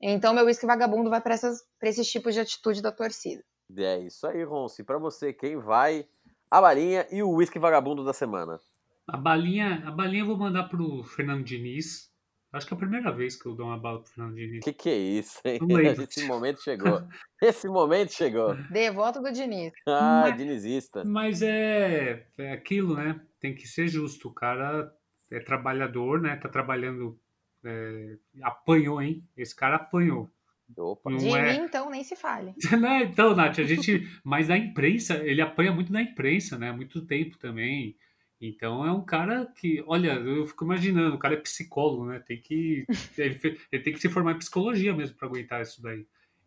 [0.00, 3.42] Então, meu uísque vagabundo vai para esses tipos de atitude da torcida.
[3.76, 4.82] É isso aí, Ronce.
[4.82, 6.06] Para você, quem vai
[6.50, 8.58] a balinha e o uísque vagabundo da semana?
[9.06, 12.09] A balinha, a balinha eu vou mandar pro Fernando Diniz.
[12.52, 14.64] Acho que é a primeira vez que eu dou uma bala pro Fernando Diniz.
[14.64, 15.60] Que que é isso, hein?
[16.08, 17.02] Esse momento chegou.
[17.40, 18.56] Esse momento chegou.
[18.70, 19.72] Devoto do Diniz.
[19.86, 21.04] Ah, mas, dinizista.
[21.04, 23.20] Mas é, é aquilo, né?
[23.38, 24.28] Tem que ser justo.
[24.28, 24.92] O cara
[25.30, 26.34] é trabalhador, né?
[26.36, 27.16] Tá trabalhando.
[27.62, 29.22] É, apanhou, hein?
[29.36, 30.28] Esse cara apanhou.
[30.76, 31.10] Opa.
[31.16, 31.52] De é...
[31.52, 32.54] mim, então, nem se fale.
[32.80, 34.08] Né, então, Nath, a gente.
[34.24, 36.72] Mas na imprensa, ele apanha muito na imprensa, né?
[36.72, 37.96] Muito tempo também.
[38.40, 42.22] Então é um cara que, olha, eu fico imaginando, o cara é psicólogo, né?
[42.26, 42.86] Tem que
[43.18, 43.38] ele,
[43.70, 46.06] ele tem que se formar em psicologia mesmo para aguentar isso daí.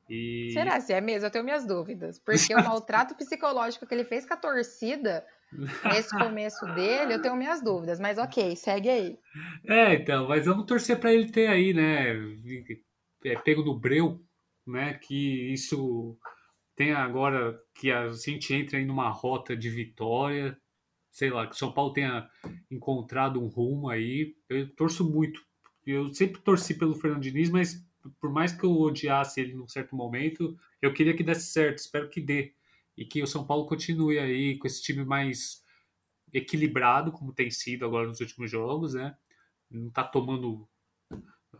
[0.09, 0.51] E...
[0.53, 1.27] Será se é mesmo?
[1.27, 5.23] Eu tenho minhas dúvidas, porque o maltrato psicológico que ele fez com a torcida
[5.85, 9.19] nesse começo dele, eu tenho minhas dúvidas, mas ok, segue aí.
[9.67, 12.15] É, então, mas vamos torcer para ele ter aí, né,
[13.23, 14.19] é, pego no breu,
[14.65, 16.17] né, que isso
[16.75, 20.57] tem agora que a gente entra em uma rota de vitória,
[21.13, 22.27] sei lá, que São Paulo tenha
[22.71, 24.35] encontrado um rumo aí.
[24.49, 25.45] Eu torço muito.
[25.85, 27.85] Eu sempre torci pelo Fernando Diniz, mas
[28.19, 31.77] por mais que eu odiasse ele num certo momento, eu queria que desse certo.
[31.77, 32.55] Espero que dê.
[32.97, 35.63] E que o São Paulo continue aí com esse time mais
[36.33, 39.15] equilibrado, como tem sido agora nos últimos jogos, né?
[39.69, 40.67] Não tá tomando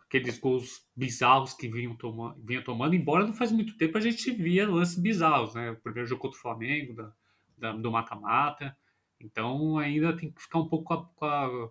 [0.08, 4.32] aqueles gols bizarros que vinham tomando, vinha tomando, embora não faz muito tempo a gente
[4.32, 5.72] via lances bizarros, né?
[5.72, 7.14] O primeiro jogo contra o Flamengo, da,
[7.56, 8.76] da do mata-mata.
[9.24, 11.70] Então ainda tem que ficar um pouco com, a, com, a,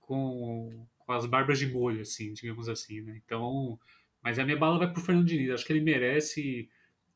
[0.00, 3.20] com, com as barbas de molho, assim, digamos assim, né?
[3.24, 3.78] Então,
[4.22, 5.50] mas a minha bala vai pro Fernando Diniz.
[5.50, 6.68] Acho que ele merece.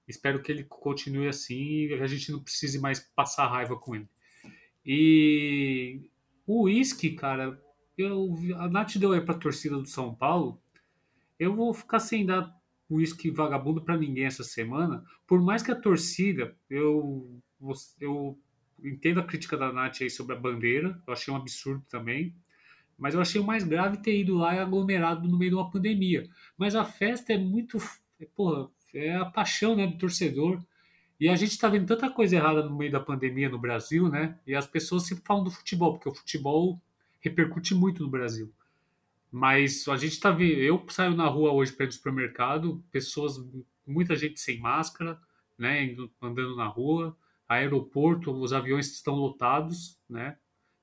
[0.07, 4.09] Espero que ele continue assim e a gente não precise mais passar raiva com ele.
[4.85, 6.01] E
[6.47, 7.61] o uísque, cara,
[7.97, 10.61] eu, a Nath deu aí pra torcida do São Paulo.
[11.39, 12.53] Eu vou ficar sem dar
[12.91, 15.05] uísque vagabundo para ninguém essa semana.
[15.27, 17.41] Por mais que a torcida, eu,
[18.01, 18.39] eu
[18.85, 22.35] entendo a crítica da Nath aí sobre a bandeira, eu achei um absurdo também.
[22.99, 25.71] Mas eu achei o mais grave ter ido lá e aglomerado no meio de uma
[25.71, 26.29] pandemia.
[26.57, 27.79] Mas a festa é muito.
[28.21, 30.63] É, porra, é a paixão né, do torcedor.
[31.19, 34.39] E a gente está vendo tanta coisa errada no meio da pandemia no Brasil, né?
[34.47, 36.81] E as pessoas sempre falam do futebol, porque o futebol
[37.21, 38.53] repercute muito no Brasil.
[39.31, 40.59] Mas a gente está vendo.
[40.61, 43.37] Eu saio na rua hoje para ir no supermercado, pessoas,
[43.87, 45.19] muita gente sem máscara,
[45.59, 45.95] né?
[46.21, 47.17] Andando na rua
[47.51, 50.37] aeroporto, os aviões estão lotados, né?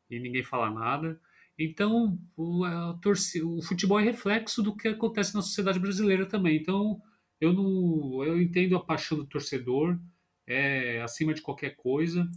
[0.10, 1.20] E ninguém fala nada.
[1.58, 6.58] Então, o, o futebol é reflexo do que acontece na sociedade brasileira também.
[6.58, 7.02] Então,
[7.42, 10.00] eu não, eu entendo a paixão do torcedor,
[10.46, 12.30] é acima de qualquer coisa.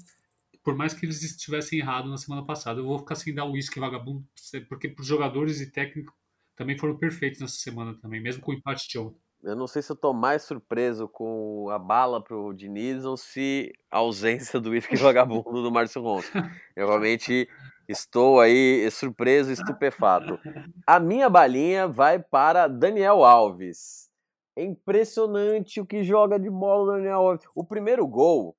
[0.63, 2.81] por mais que eles estivessem errados na semana passada.
[2.81, 4.27] Eu vou ficar sem dar o uísque vagabundo,
[4.69, 6.15] porque os jogadores e técnicos
[6.57, 9.21] também foram perfeitos nessa semana também, mesmo com o empate de ontem.
[9.43, 13.73] Eu não sei se eu tô mais surpreso com a bala pro Diniz ou se
[13.91, 16.29] a ausência do uísque vagabundo do Márcio Ronco.
[16.77, 17.49] Eu realmente
[17.89, 20.39] estou aí surpreso, estupefato.
[20.87, 24.11] A minha balinha vai para Daniel Alves.
[24.55, 27.47] É impressionante o que joga de bola o Daniel Alves.
[27.55, 28.55] O primeiro gol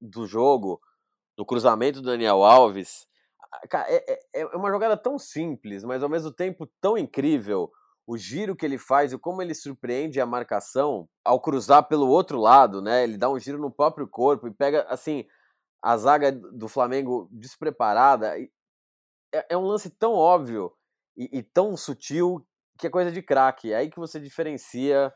[0.00, 0.80] do jogo,
[1.36, 3.06] do cruzamento do Daniel Alves,
[3.70, 7.70] é, é, é uma jogada tão simples, mas ao mesmo tempo tão incrível
[8.06, 12.38] o giro que ele faz e como ele surpreende a marcação ao cruzar pelo outro
[12.38, 13.02] lado, né?
[13.02, 15.24] Ele dá um giro no próprio corpo e pega, assim,
[15.82, 18.38] a zaga do Flamengo despreparada.
[19.32, 20.72] É, é um lance tão óbvio
[21.16, 22.46] e, e, tão sutil
[22.78, 23.72] que é coisa de craque.
[23.72, 25.12] É aí que você diferencia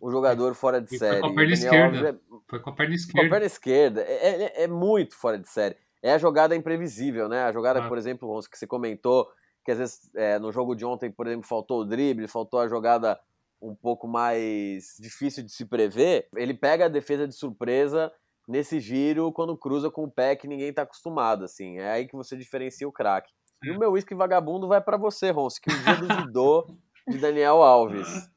[0.00, 1.20] o jogador fora de série.
[1.20, 2.08] Foi com a perna esquerda.
[2.08, 2.14] É...
[2.48, 3.20] Foi com a perna esquerda.
[3.20, 4.02] Com a perna esquerda.
[4.02, 5.76] É, é, é, muito fora de série.
[6.02, 7.42] É a jogada imprevisível, né?
[7.44, 7.88] A jogada, ah.
[7.88, 9.28] por exemplo, que você comentou,
[9.64, 12.68] que às vezes é, no jogo de ontem, por exemplo, faltou o drible, faltou a
[12.68, 13.18] jogada
[13.60, 18.10] um pouco mais difícil de se prever, ele pega a defesa de surpresa
[18.48, 21.78] nesse giro quando cruza com o pé que ninguém está acostumado, assim.
[21.78, 23.32] É aí que você diferencia o craque.
[23.62, 26.66] E o meu uísque vagabundo vai para você, Ronce, que o dia duvidou
[27.06, 28.30] de Daniel Alves.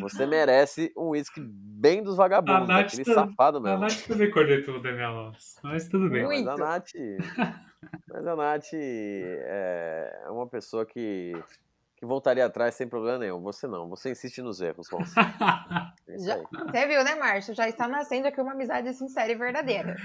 [0.00, 3.76] Você merece um uísque bem dos vagabundos, aquele tá, safado mesmo.
[3.76, 6.24] A Nath também cornetou o Daniel Alves, mas tudo bem.
[6.26, 6.92] Mas a Nath,
[8.08, 11.32] mas a Nath é uma pessoa que,
[11.96, 13.40] que voltaria atrás sem problema nenhum.
[13.42, 15.14] Você não, você insiste nos erros, Ronce.
[16.08, 17.54] É Já, você viu, né, Márcio?
[17.54, 19.96] Já está nascendo aqui uma amizade sincera e verdadeira.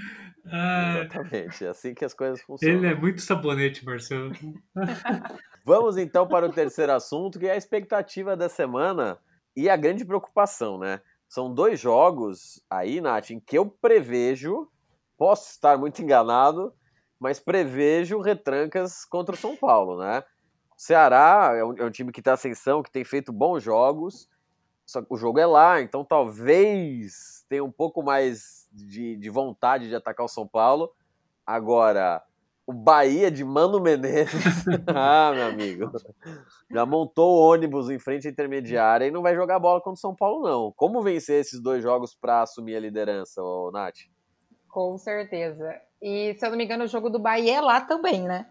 [0.46, 2.78] Ah, Exatamente, é assim que as coisas funcionam.
[2.78, 4.30] Ele é muito sabonete, Marcelo.
[5.66, 9.18] Vamos então para o terceiro assunto, que é a expectativa da semana
[9.54, 11.00] e a grande preocupação, né?
[11.28, 14.66] São dois jogos aí, Nath, em que eu prevejo,
[15.16, 16.72] posso estar muito enganado,
[17.18, 20.22] mas prevejo retrancas contra o São Paulo, né?
[20.76, 24.28] O Ceará é um, é um time que está ascensão, que tem feito bons jogos,
[24.86, 29.88] só que o jogo é lá, então talvez tenha um pouco mais de, de vontade
[29.88, 30.92] de atacar o São Paulo.
[31.44, 32.22] Agora,
[32.66, 34.64] o Bahia de Mano Menezes.
[34.94, 35.90] ah, meu amigo.
[36.70, 40.00] Já montou o ônibus em frente à intermediária e não vai jogar bola contra o
[40.00, 40.72] São Paulo, não.
[40.76, 43.96] Como vencer esses dois jogos para assumir a liderança, ô, Nath?
[44.68, 45.80] Com certeza.
[46.00, 48.46] E, se eu não me engano, o jogo do Bahia é lá também, né?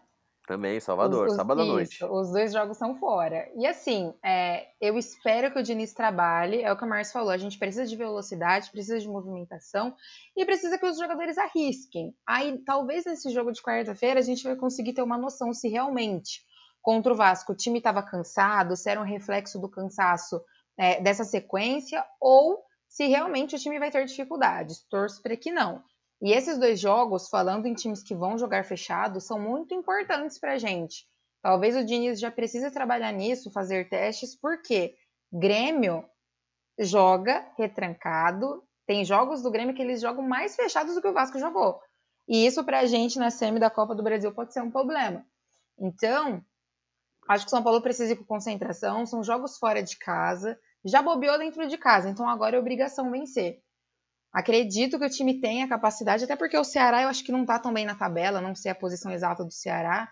[0.47, 2.03] Também, Salvador, os, sábado à noite.
[2.05, 3.51] Os dois jogos são fora.
[3.53, 7.31] E assim, é, eu espero que o Diniz trabalhe, é o que o Márcio falou,
[7.31, 9.93] a gente precisa de velocidade, precisa de movimentação
[10.37, 12.15] e precisa que os jogadores arrisquem.
[12.25, 16.45] Aí, talvez nesse jogo de quarta-feira, a gente vai conseguir ter uma noção se realmente,
[16.81, 20.41] contra o Vasco, o time estava cansado, se era um reflexo do cansaço
[20.77, 24.79] é, dessa sequência, ou se realmente o time vai ter dificuldades.
[24.89, 25.83] Torço para que não.
[26.21, 30.53] E esses dois jogos, falando em times que vão jogar fechado, são muito importantes para
[30.53, 31.07] a gente.
[31.41, 34.95] Talvez o Diniz já precise trabalhar nisso, fazer testes, porque
[35.31, 36.03] Grêmio
[36.79, 38.63] joga retrancado.
[38.85, 41.79] Tem jogos do Grêmio que eles jogam mais fechados do que o Vasco jogou.
[42.27, 45.25] E isso para a gente na semi da Copa do Brasil pode ser um problema.
[45.79, 46.43] Então,
[47.29, 49.05] acho que o São Paulo precisa ir com concentração.
[49.05, 50.59] São jogos fora de casa.
[50.83, 53.61] Já bobeou dentro de casa, então agora é obrigação vencer.
[54.31, 57.41] Acredito que o time tem a capacidade, até porque o Ceará eu acho que não
[57.41, 60.09] está tão bem na tabela, não sei a posição exata do Ceará,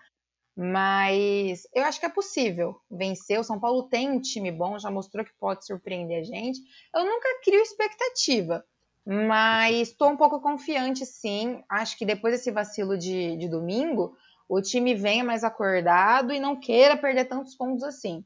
[0.56, 3.38] mas eu acho que é possível vencer.
[3.38, 6.60] O São Paulo tem um time bom, já mostrou que pode surpreender a gente.
[6.94, 8.64] Eu nunca crio expectativa,
[9.04, 11.62] mas estou um pouco confiante sim.
[11.68, 14.16] Acho que depois desse vacilo de, de domingo,
[14.48, 18.24] o time venha mais acordado e não queira perder tantos pontos assim.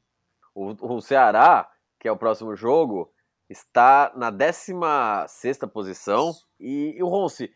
[0.54, 3.12] O, o Ceará, que é o próximo jogo,
[3.50, 6.32] está na 16 posição.
[6.58, 7.52] E, e o Ronce,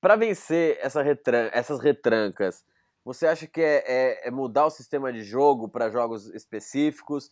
[0.00, 2.64] para vencer essa retran essas retrancas,
[3.02, 7.30] você acha que é, é, é mudar o sistema de jogo para jogos específicos?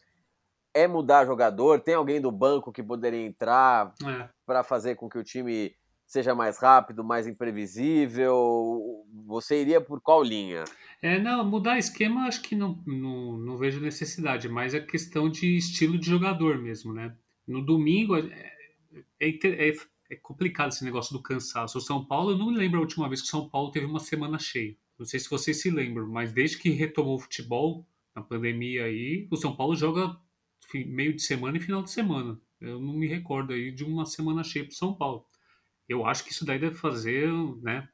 [0.72, 1.80] É mudar jogador?
[1.80, 4.28] Tem alguém do banco que poderia entrar é.
[4.46, 5.74] para fazer com que o time
[6.06, 9.04] seja mais rápido, mais imprevisível?
[9.26, 10.64] Você iria por qual linha?
[11.02, 15.56] É, não, mudar esquema acho que não, não, não vejo necessidade, mas é questão de
[15.56, 17.14] estilo de jogador mesmo, né?
[17.48, 18.52] No domingo é,
[19.18, 19.72] é, é,
[20.10, 21.78] é, complicado esse negócio do cansaço.
[21.78, 23.98] O São Paulo, eu não lembro a última vez que o São Paulo teve uma
[23.98, 24.76] semana cheia.
[24.98, 29.26] Não sei se vocês se lembram, mas desde que retomou o futebol, na pandemia aí,
[29.30, 30.14] o São Paulo joga
[30.74, 32.38] meio de semana e final de semana.
[32.60, 35.24] Eu não me recordo aí de uma semana cheia para São Paulo.
[35.88, 37.32] Eu acho que isso daí deve fazer,
[37.62, 37.88] né?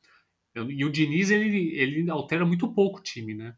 [0.56, 3.56] E o Diniz, ele, ele altera muito pouco o time, né?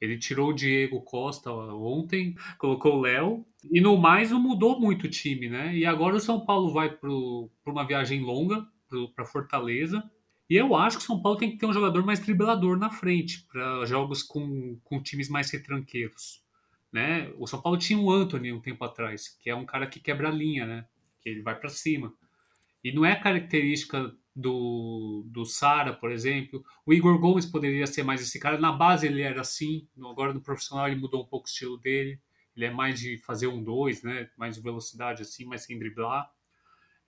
[0.00, 5.04] Ele tirou o Diego Costa ontem, colocou o Léo, e no mais não mudou muito
[5.04, 5.76] o time, né?
[5.76, 8.66] E agora o São Paulo vai para uma viagem longa
[9.14, 10.02] para Fortaleza.
[10.48, 12.90] E eu acho que o São Paulo tem que ter um jogador mais driblador na
[12.90, 16.42] frente, para jogos com, com times mais retranqueiros.
[16.92, 17.30] Né?
[17.36, 20.28] O São Paulo tinha o Anthony um tempo atrás, que é um cara que quebra
[20.28, 20.86] a linha, né?
[21.20, 22.14] que ele vai para cima.
[22.82, 26.64] E não é característica do, do Sara, por exemplo.
[26.86, 28.56] O Igor Gomes poderia ser mais esse cara.
[28.56, 32.20] Na base ele era assim, agora no profissional ele mudou um pouco o estilo dele.
[32.56, 34.30] Ele é mais de fazer um dois, né?
[34.36, 36.30] mais de velocidade assim, mas sem driblar.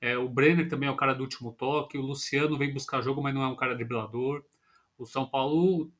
[0.00, 1.96] É, o Brenner também é o cara do último toque.
[1.96, 4.44] O Luciano vem buscar jogo, mas não é um cara driblador.
[4.98, 5.92] O São Paulo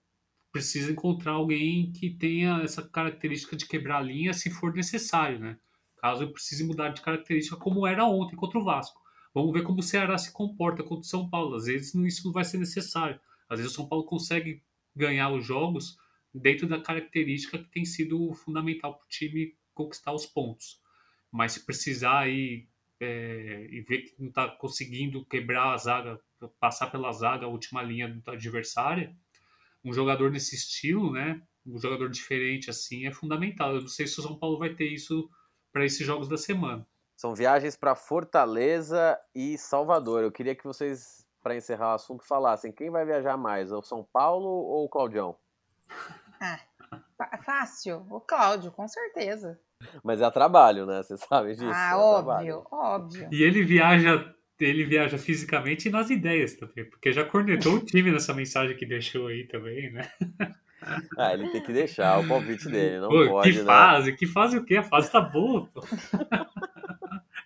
[0.50, 5.56] precisa encontrar alguém que tenha essa característica de quebrar a linha se for necessário, né?
[5.98, 8.99] Caso precise mudar de característica, como era ontem contra o Vasco.
[9.34, 11.54] Vamos ver como o Ceará se comporta contra o São Paulo.
[11.56, 13.20] Às vezes isso não vai ser necessário.
[13.48, 14.62] Às vezes o São Paulo consegue
[14.94, 15.96] ganhar os jogos
[16.34, 20.80] dentro da característica que tem sido fundamental para o time conquistar os pontos.
[21.30, 26.20] Mas se precisar aí é, e ver que não está conseguindo quebrar a zaga,
[26.58, 29.14] passar pela zaga, a última linha do adversário,
[29.84, 31.40] um jogador nesse estilo, né?
[31.64, 33.74] Um jogador diferente assim é fundamental.
[33.74, 35.30] Eu não sei se o São Paulo vai ter isso
[35.72, 36.86] para esses jogos da semana.
[37.20, 40.22] São viagens para Fortaleza e Salvador.
[40.22, 44.02] Eu queria que vocês, para encerrar o assunto, falassem quem vai viajar mais, o São
[44.10, 45.36] Paulo ou o Claudião?
[47.22, 48.06] Ah, fácil.
[48.08, 49.60] O Cláudio, com certeza.
[50.02, 51.02] Mas é trabalho, né?
[51.02, 51.70] Você sabe disso.
[51.70, 52.66] Ah, é óbvio, trabalho.
[52.72, 53.28] óbvio.
[53.30, 58.10] E ele viaja, ele viaja fisicamente e nas ideias também, porque já cornetou o time
[58.10, 60.10] nessa mensagem que deixou aí também, né?
[61.18, 63.64] Ah, ele tem que deixar o palpite dele, não Pô, pode, que né?
[63.64, 64.16] fase?
[64.16, 64.76] Que fase o quê?
[64.76, 65.82] A fase tá boa, pô.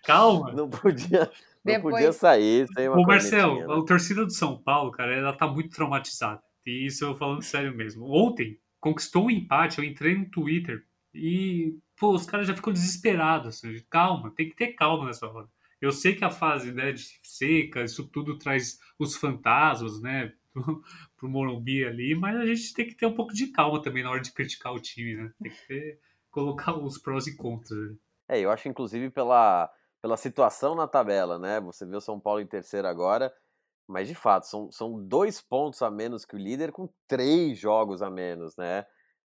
[0.05, 0.51] Calma.
[0.51, 1.21] Não podia,
[1.63, 3.63] não Depois- podia sair sem uma Ô, Marcel, né?
[3.73, 6.41] a torcida do São Paulo, cara, ela tá muito traumatizada.
[6.65, 8.05] E isso eu falando sério mesmo.
[8.09, 13.47] Ontem, conquistou um empate, eu entrei no Twitter e, pô, os caras já ficam desesperados.
[13.63, 15.47] assim, Calma, tem que ter calma nessa hora.
[15.81, 20.81] Eu sei que a fase né, de seca, isso tudo traz os fantasmas, né, pro,
[21.17, 24.09] pro Morumbi ali, mas a gente tem que ter um pouco de calma também na
[24.09, 25.31] hora de criticar o time, né?
[25.41, 25.99] Tem que ter,
[26.31, 27.77] colocar os prós e contras.
[27.91, 27.95] né?
[28.29, 29.69] É, eu acho inclusive pela,
[30.05, 31.59] pela situação na tabela, né?
[31.61, 33.33] Você vê o São Paulo em terceiro agora,
[33.87, 38.03] mas de fato, são, são dois pontos a menos que o líder com três jogos
[38.03, 38.85] a menos, né?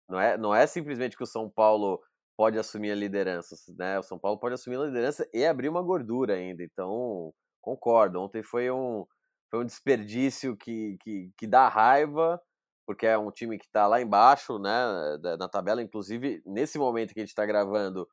[0.10, 2.02] Não é, não é simplesmente que o São Paulo
[2.36, 3.98] pode assumir a liderança, né?
[4.00, 6.62] O São Paulo pode assumir a liderança e abrir uma gordura ainda.
[6.62, 8.20] Então, concordo.
[8.20, 9.06] Ontem foi um,
[9.50, 12.38] foi um desperdício que, que, que dá raiva,
[12.86, 14.70] porque é um time que está lá embaixo, né?
[15.40, 18.06] Na tabela, inclusive, nesse momento que a gente está gravando,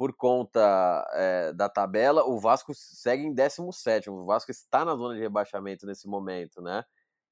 [0.00, 4.08] por conta eh, da tabela, o Vasco segue em 17.
[4.08, 6.82] O Vasco está na zona de rebaixamento nesse momento, né?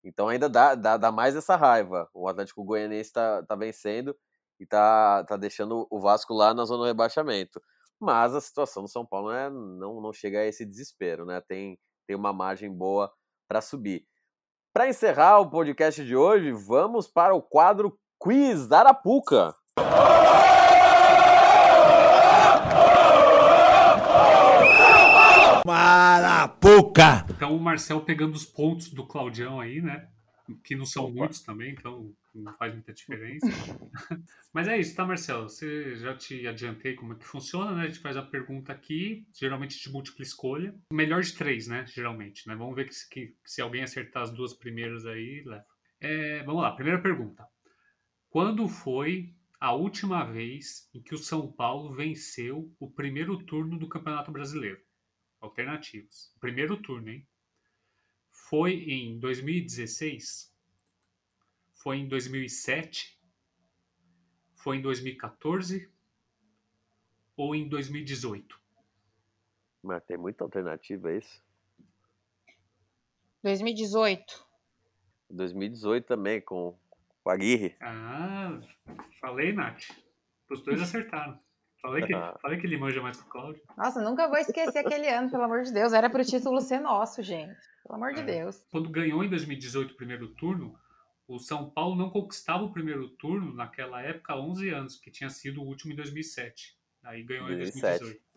[0.05, 2.11] Então ainda dá, dá, dá mais essa raiva.
[2.13, 4.15] O Atlético Goianiense está tá vencendo
[4.61, 7.59] e tá, tá deixando o Vasco lá na zona do rebaixamento.
[7.99, 11.41] Mas a situação do São Paulo né, não, não chega a esse desespero, né?
[11.49, 13.11] Tem, tem uma margem boa
[13.49, 14.07] para subir.
[14.75, 19.55] Para encerrar o podcast de hoje, vamos para o quadro Quiz Arapuca.
[25.67, 27.27] Marapuca!
[27.31, 30.09] Então o Marcel pegando os pontos do Claudião aí, né?
[30.65, 31.15] Que não são Opa.
[31.15, 33.47] muitos também, então não faz muita diferença.
[34.53, 35.49] Mas é isso, tá, Marcelo?
[35.49, 37.83] Você já te adiantei como é que funciona, né?
[37.83, 40.75] A gente faz a pergunta aqui, geralmente de múltipla escolha.
[40.93, 41.85] Melhor de três, né?
[41.87, 42.55] Geralmente, né?
[42.55, 45.65] Vamos ver que, se- que- se alguém acertar as duas primeiras aí, leva.
[46.01, 47.45] É, vamos lá, primeira pergunta.
[48.31, 53.89] Quando foi a última vez em que o São Paulo venceu o primeiro turno do
[53.89, 54.79] Campeonato Brasileiro?
[55.41, 56.35] Alternativas.
[56.41, 57.27] Primeiro turno, hein?
[58.31, 60.55] Foi em 2016?
[61.75, 63.19] Foi em 2007?
[64.55, 65.91] Foi em 2014?
[67.37, 68.61] Ou em 2018?
[69.83, 71.43] Mas tem muita alternativa, é isso?
[73.43, 74.47] 2018.
[75.31, 76.77] 2018 também, com
[77.25, 77.77] o Aguirre.
[77.81, 78.59] Ah,
[79.21, 79.85] falei, Nath.
[80.51, 81.39] Os dois acertaram.
[81.81, 83.63] Falei que, falei que ele manja mais que o Cláudio.
[83.77, 85.93] Nossa, nunca vou esquecer aquele ano, pelo amor de Deus.
[85.93, 87.57] Era pro título ser nosso, gente.
[87.85, 88.25] Pelo amor de É.
[88.25, 88.67] Deus.
[88.71, 90.75] Quando ganhou em 2018 o primeiro turno,
[91.29, 95.31] o São Paulo não conquistava o primeiro turno naquela época há 11 anos, que tinha
[95.31, 96.77] sido o último em 2007.
[97.05, 98.01] Aí ganhou em 2007.
[98.01, 98.29] 2018.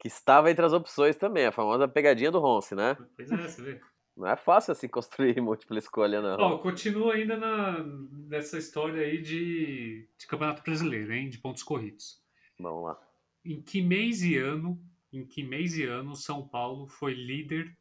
[0.00, 2.96] Que estava entre as opções também, a famosa pegadinha do Ronce, né?
[3.14, 3.80] Pois é, você vê.
[4.16, 6.36] Não é fácil assim construir múltipla escolha, não.
[6.38, 7.82] Ó, continua ainda na,
[8.28, 11.30] nessa história aí de, de Campeonato Brasileiro, hein?
[11.30, 12.21] De pontos corridos.
[12.62, 13.08] Vamos lá.
[13.44, 14.80] Em que mês e ano,
[15.12, 17.76] em que mês e ano São Paulo foi líder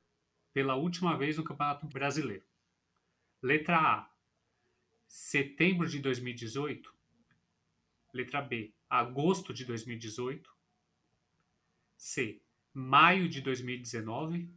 [0.52, 2.44] pela última vez no Campeonato Brasileiro?
[3.42, 4.12] Letra A,
[5.08, 6.94] setembro de 2018.
[8.14, 10.52] Letra B, agosto de 2018.
[11.96, 12.42] C,
[12.74, 14.52] maio de 2019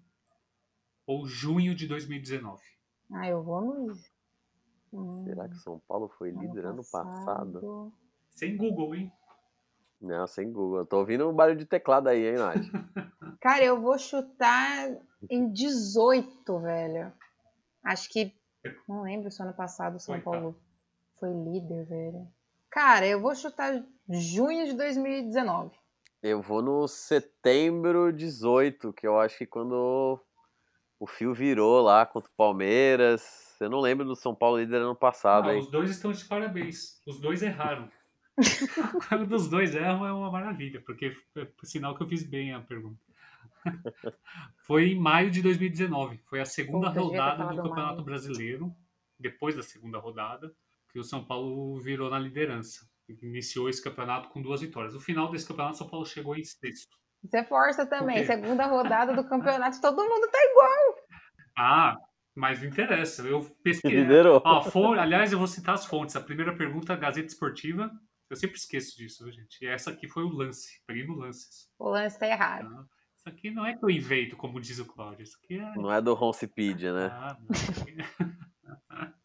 [1.06, 2.62] ou junho de 2019.
[3.12, 3.98] Ah, eu vou no.
[4.92, 7.92] Hum, Será que São Paulo foi líder ano passado?
[8.30, 9.12] Sem Google, hein?
[10.04, 10.78] Não, sem Google.
[10.80, 12.56] Eu tô ouvindo um barulho de teclado aí, hein, Nath?
[13.40, 14.90] Cara, eu vou chutar
[15.30, 17.12] em 18, velho.
[17.82, 18.32] Acho que.
[18.88, 20.36] Não lembro se ano passado o São Oitavo.
[20.36, 20.60] Paulo
[21.18, 22.26] foi líder, velho.
[22.70, 25.70] Cara, eu vou chutar junho de 2019.
[26.22, 30.18] Eu vou no setembro 18, que eu acho que quando
[30.98, 33.54] o fio virou lá contra o Palmeiras.
[33.60, 35.60] Eu não lembro do São Paulo líder ano passado, Ah, hein?
[35.60, 37.00] os dois estão de parabéns.
[37.06, 37.90] Os dois erraram.
[39.08, 42.60] Quando os dois erram é uma maravilha, porque é sinal que eu fiz bem a
[42.60, 43.00] pergunta.
[44.66, 46.18] Foi em maio de 2019.
[46.26, 48.04] Foi a segunda Puta, rodada do Campeonato maio.
[48.04, 48.74] Brasileiro.
[49.18, 50.52] Depois da segunda rodada,
[50.92, 52.86] que o São Paulo virou na liderança.
[53.22, 54.94] Iniciou esse campeonato com duas vitórias.
[54.94, 56.96] No final desse campeonato, o São Paulo chegou em sexto.
[57.22, 58.24] Isso é força também.
[58.26, 60.96] Segunda rodada do campeonato, todo mundo tá igual.
[61.56, 61.96] Ah,
[62.34, 63.22] mas não interessa.
[63.26, 64.00] Eu pesquisei.
[64.00, 64.42] Liderou.
[64.44, 66.16] Ó, fon- aliás, eu vou citar as fontes.
[66.16, 67.90] A primeira pergunta, Gazeta Esportiva.
[68.30, 69.62] Eu sempre esqueço disso, viu, gente.
[69.62, 70.80] E essa aqui foi o lance.
[70.86, 71.68] Peguei no lance.
[71.78, 72.68] O lance tá errado.
[72.68, 72.86] Tá?
[73.16, 75.22] Isso aqui não é que eu invento, como diz o Cláudio.
[75.22, 75.74] Isso aqui é.
[75.76, 77.06] Não é do Roncipedia, né?
[77.12, 77.96] Ah, não, aqui-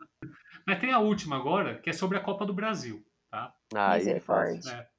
[0.67, 3.05] Mas tem a última agora, que é sobre a Copa do Brasil.
[3.29, 3.55] Tá?
[3.73, 4.19] Ah, aí é.
[4.67, 4.89] É.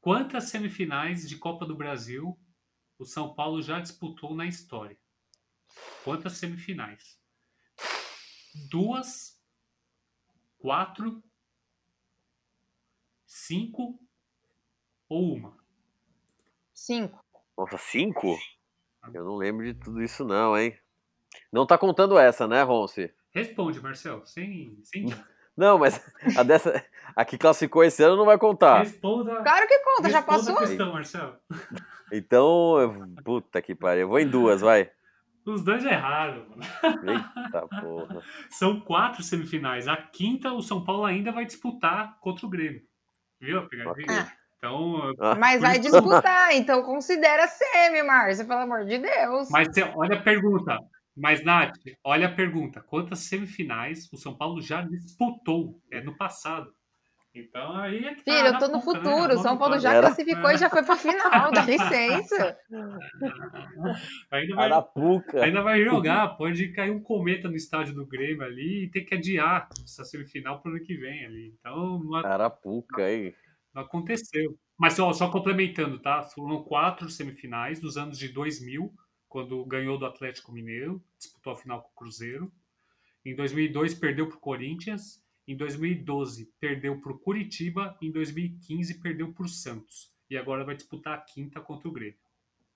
[0.00, 2.38] Quantas semifinais de Copa do Brasil
[2.98, 4.98] o São Paulo já disputou na história?
[6.04, 7.18] Quantas semifinais?
[8.70, 9.40] Duas,
[10.58, 11.22] quatro,
[13.28, 14.00] cinco
[15.08, 15.56] ou uma?
[16.72, 17.22] Cinco.
[17.56, 18.36] Nossa, cinco?
[19.12, 20.76] Eu não lembro de tudo isso não, hein?
[21.52, 23.12] Não tá contando essa, né, Ronce?
[23.30, 24.78] Responde, Marcel, sem.
[24.82, 25.06] sem...
[25.56, 26.00] Não, mas
[26.36, 26.84] a dessa.
[27.16, 28.78] A que classificou esse ano não vai contar.
[28.78, 29.42] Responda.
[29.42, 30.54] Claro que conta, já passou.
[30.56, 31.34] a questão, Marcel.
[32.12, 34.02] Então, eu- puta que pariu.
[34.02, 34.88] Eu vou em duas, vai.
[35.44, 36.46] Os dois erraram.
[36.48, 36.62] mano.
[37.10, 38.22] Eita porra.
[38.50, 39.88] São quatro semifinais.
[39.88, 42.86] A quinta, o São Paulo ainda vai disputar contra o Grêmio.
[43.40, 44.22] Viu a pegadinha?
[44.22, 44.32] Ah.
[44.58, 49.48] Então, Ah, Mas vai isso- disputar, então considera semi, Márcia, pelo amor de Deus.
[49.50, 50.76] mas você- olha a pergunta.
[51.16, 51.74] Mas, Nath,
[52.04, 52.80] olha a pergunta.
[52.80, 55.80] Quantas semifinais o São Paulo já disputou?
[55.92, 56.72] É no passado.
[57.40, 59.04] Então aí é que tá Filho, eu na tô no conta, né?
[59.10, 59.32] futuro.
[59.32, 59.92] É O São uma Paulo já.
[59.92, 62.58] Era- classificou e já foi pra final, dá licença.
[64.30, 65.44] Ainda vai, Arapuca.
[65.44, 66.28] ainda vai jogar.
[66.36, 70.60] Pode cair um cometa no estádio do Grêmio ali e ter que adiar essa semifinal
[70.60, 71.54] pro ano que vem ali.
[71.58, 73.34] Então não, Arapuca, hein?
[73.74, 74.56] não aconteceu.
[74.78, 76.22] Mas só, só complementando, tá?
[76.22, 78.92] Foram quatro semifinais dos anos de 2000,
[79.28, 82.50] quando ganhou do Atlético Mineiro, disputou a final com o Cruzeiro.
[83.24, 85.20] Em 2002 perdeu pro Corinthians.
[85.48, 87.96] Em 2012 perdeu pro Curitiba.
[88.02, 90.12] Em 2015 perdeu pro Santos.
[90.28, 92.18] E agora vai disputar a quinta contra o Grêmio.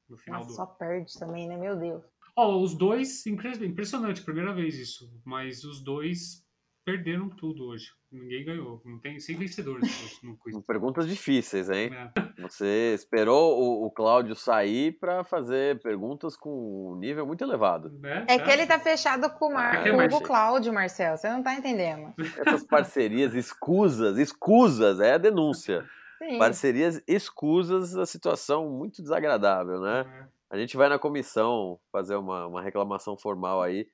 [0.08, 1.56] No final Nossa, do só perde também, né?
[1.58, 2.02] Meu Deus.
[2.34, 5.12] Ó, os dois, impre- impressionante, primeira vez isso.
[5.22, 6.41] Mas os dois
[6.84, 7.90] perderam tudo hoje.
[8.10, 8.82] Ninguém ganhou.
[8.84, 10.56] Não tem sem vencedores hoje no quiz.
[10.66, 11.90] Perguntas difíceis, hein?
[11.92, 12.42] É.
[12.42, 17.90] Você esperou o, o Cláudio sair pra fazer perguntas com um nível muito elevado.
[18.00, 18.26] Né?
[18.28, 19.86] É que ele tá fechado com o, Mar...
[19.86, 21.16] Ah, com o Cláudio, Marcel.
[21.16, 22.12] Você não tá entendendo.
[22.44, 25.84] Essas parcerias escusas, escusas, é a denúncia.
[26.18, 26.38] Sim.
[26.38, 30.06] Parcerias escusas, a situação muito desagradável, né?
[30.06, 30.32] É.
[30.52, 33.88] A gente vai na comissão fazer uma, uma reclamação formal aí.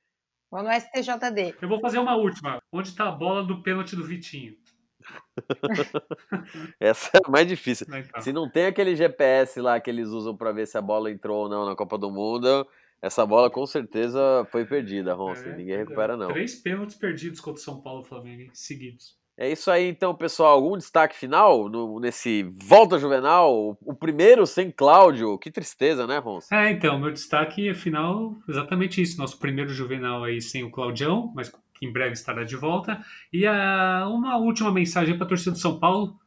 [0.51, 1.55] Vou no STJD.
[1.61, 2.59] Eu vou fazer uma última.
[2.71, 4.55] Onde tá a bola do pênalti do Vitinho?
[6.79, 7.85] Essa é a mais difícil.
[7.87, 8.21] Então?
[8.21, 11.43] Se não tem aquele GPS lá que eles usam pra ver se a bola entrou
[11.43, 12.67] ou não na Copa do Mundo,
[13.01, 15.47] essa bola com certeza foi perdida, Ronce.
[15.47, 16.29] É, Ninguém recupera, não.
[16.29, 19.18] Três pênaltis perdidos contra o São Paulo e Flamengo, seguidos.
[19.41, 20.55] É isso aí, então, pessoal.
[20.55, 23.77] Algum destaque final no- nesse Volta Juvenal?
[23.81, 25.37] O primeiro sem Cláudio.
[25.37, 26.53] Que tristeza, né, Ronce?
[26.53, 29.17] É, então, meu destaque, afinal, exatamente isso.
[29.17, 33.01] Nosso primeiro Juvenal aí sem o Claudião, mas que em breve estará de volta.
[33.31, 36.19] E a, uma última mensagem para a torcida do São Paulo,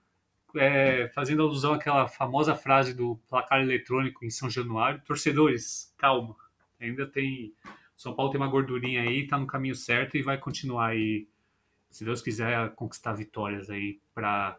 [0.56, 5.02] é, fazendo alusão àquela famosa frase do placar eletrônico em São Januário.
[5.06, 6.34] Torcedores, calma.
[6.80, 7.52] Ainda tem.
[7.94, 11.26] São Paulo tem uma gordurinha aí, tá no caminho certo e vai continuar aí,
[11.92, 14.56] se Deus quiser, conquistar vitórias aí para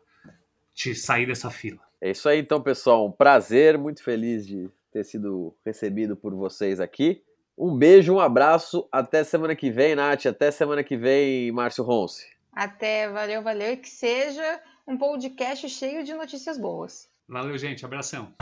[0.74, 1.82] te sair dessa fila.
[2.00, 3.08] É isso aí, então, pessoal.
[3.08, 7.24] Um prazer, muito feliz de ter sido recebido por vocês aqui.
[7.58, 8.88] Um beijo, um abraço.
[8.92, 10.26] Até semana que vem, Nath.
[10.26, 12.28] Até semana que vem, Márcio Ronce.
[12.52, 13.74] Até, valeu, valeu.
[13.74, 17.10] E que seja um podcast cheio de notícias boas.
[17.28, 17.86] Valeu, gente.
[17.86, 18.34] Abração.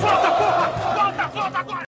[0.00, 0.68] Volta, porra!
[0.94, 1.68] Volta, volta agora!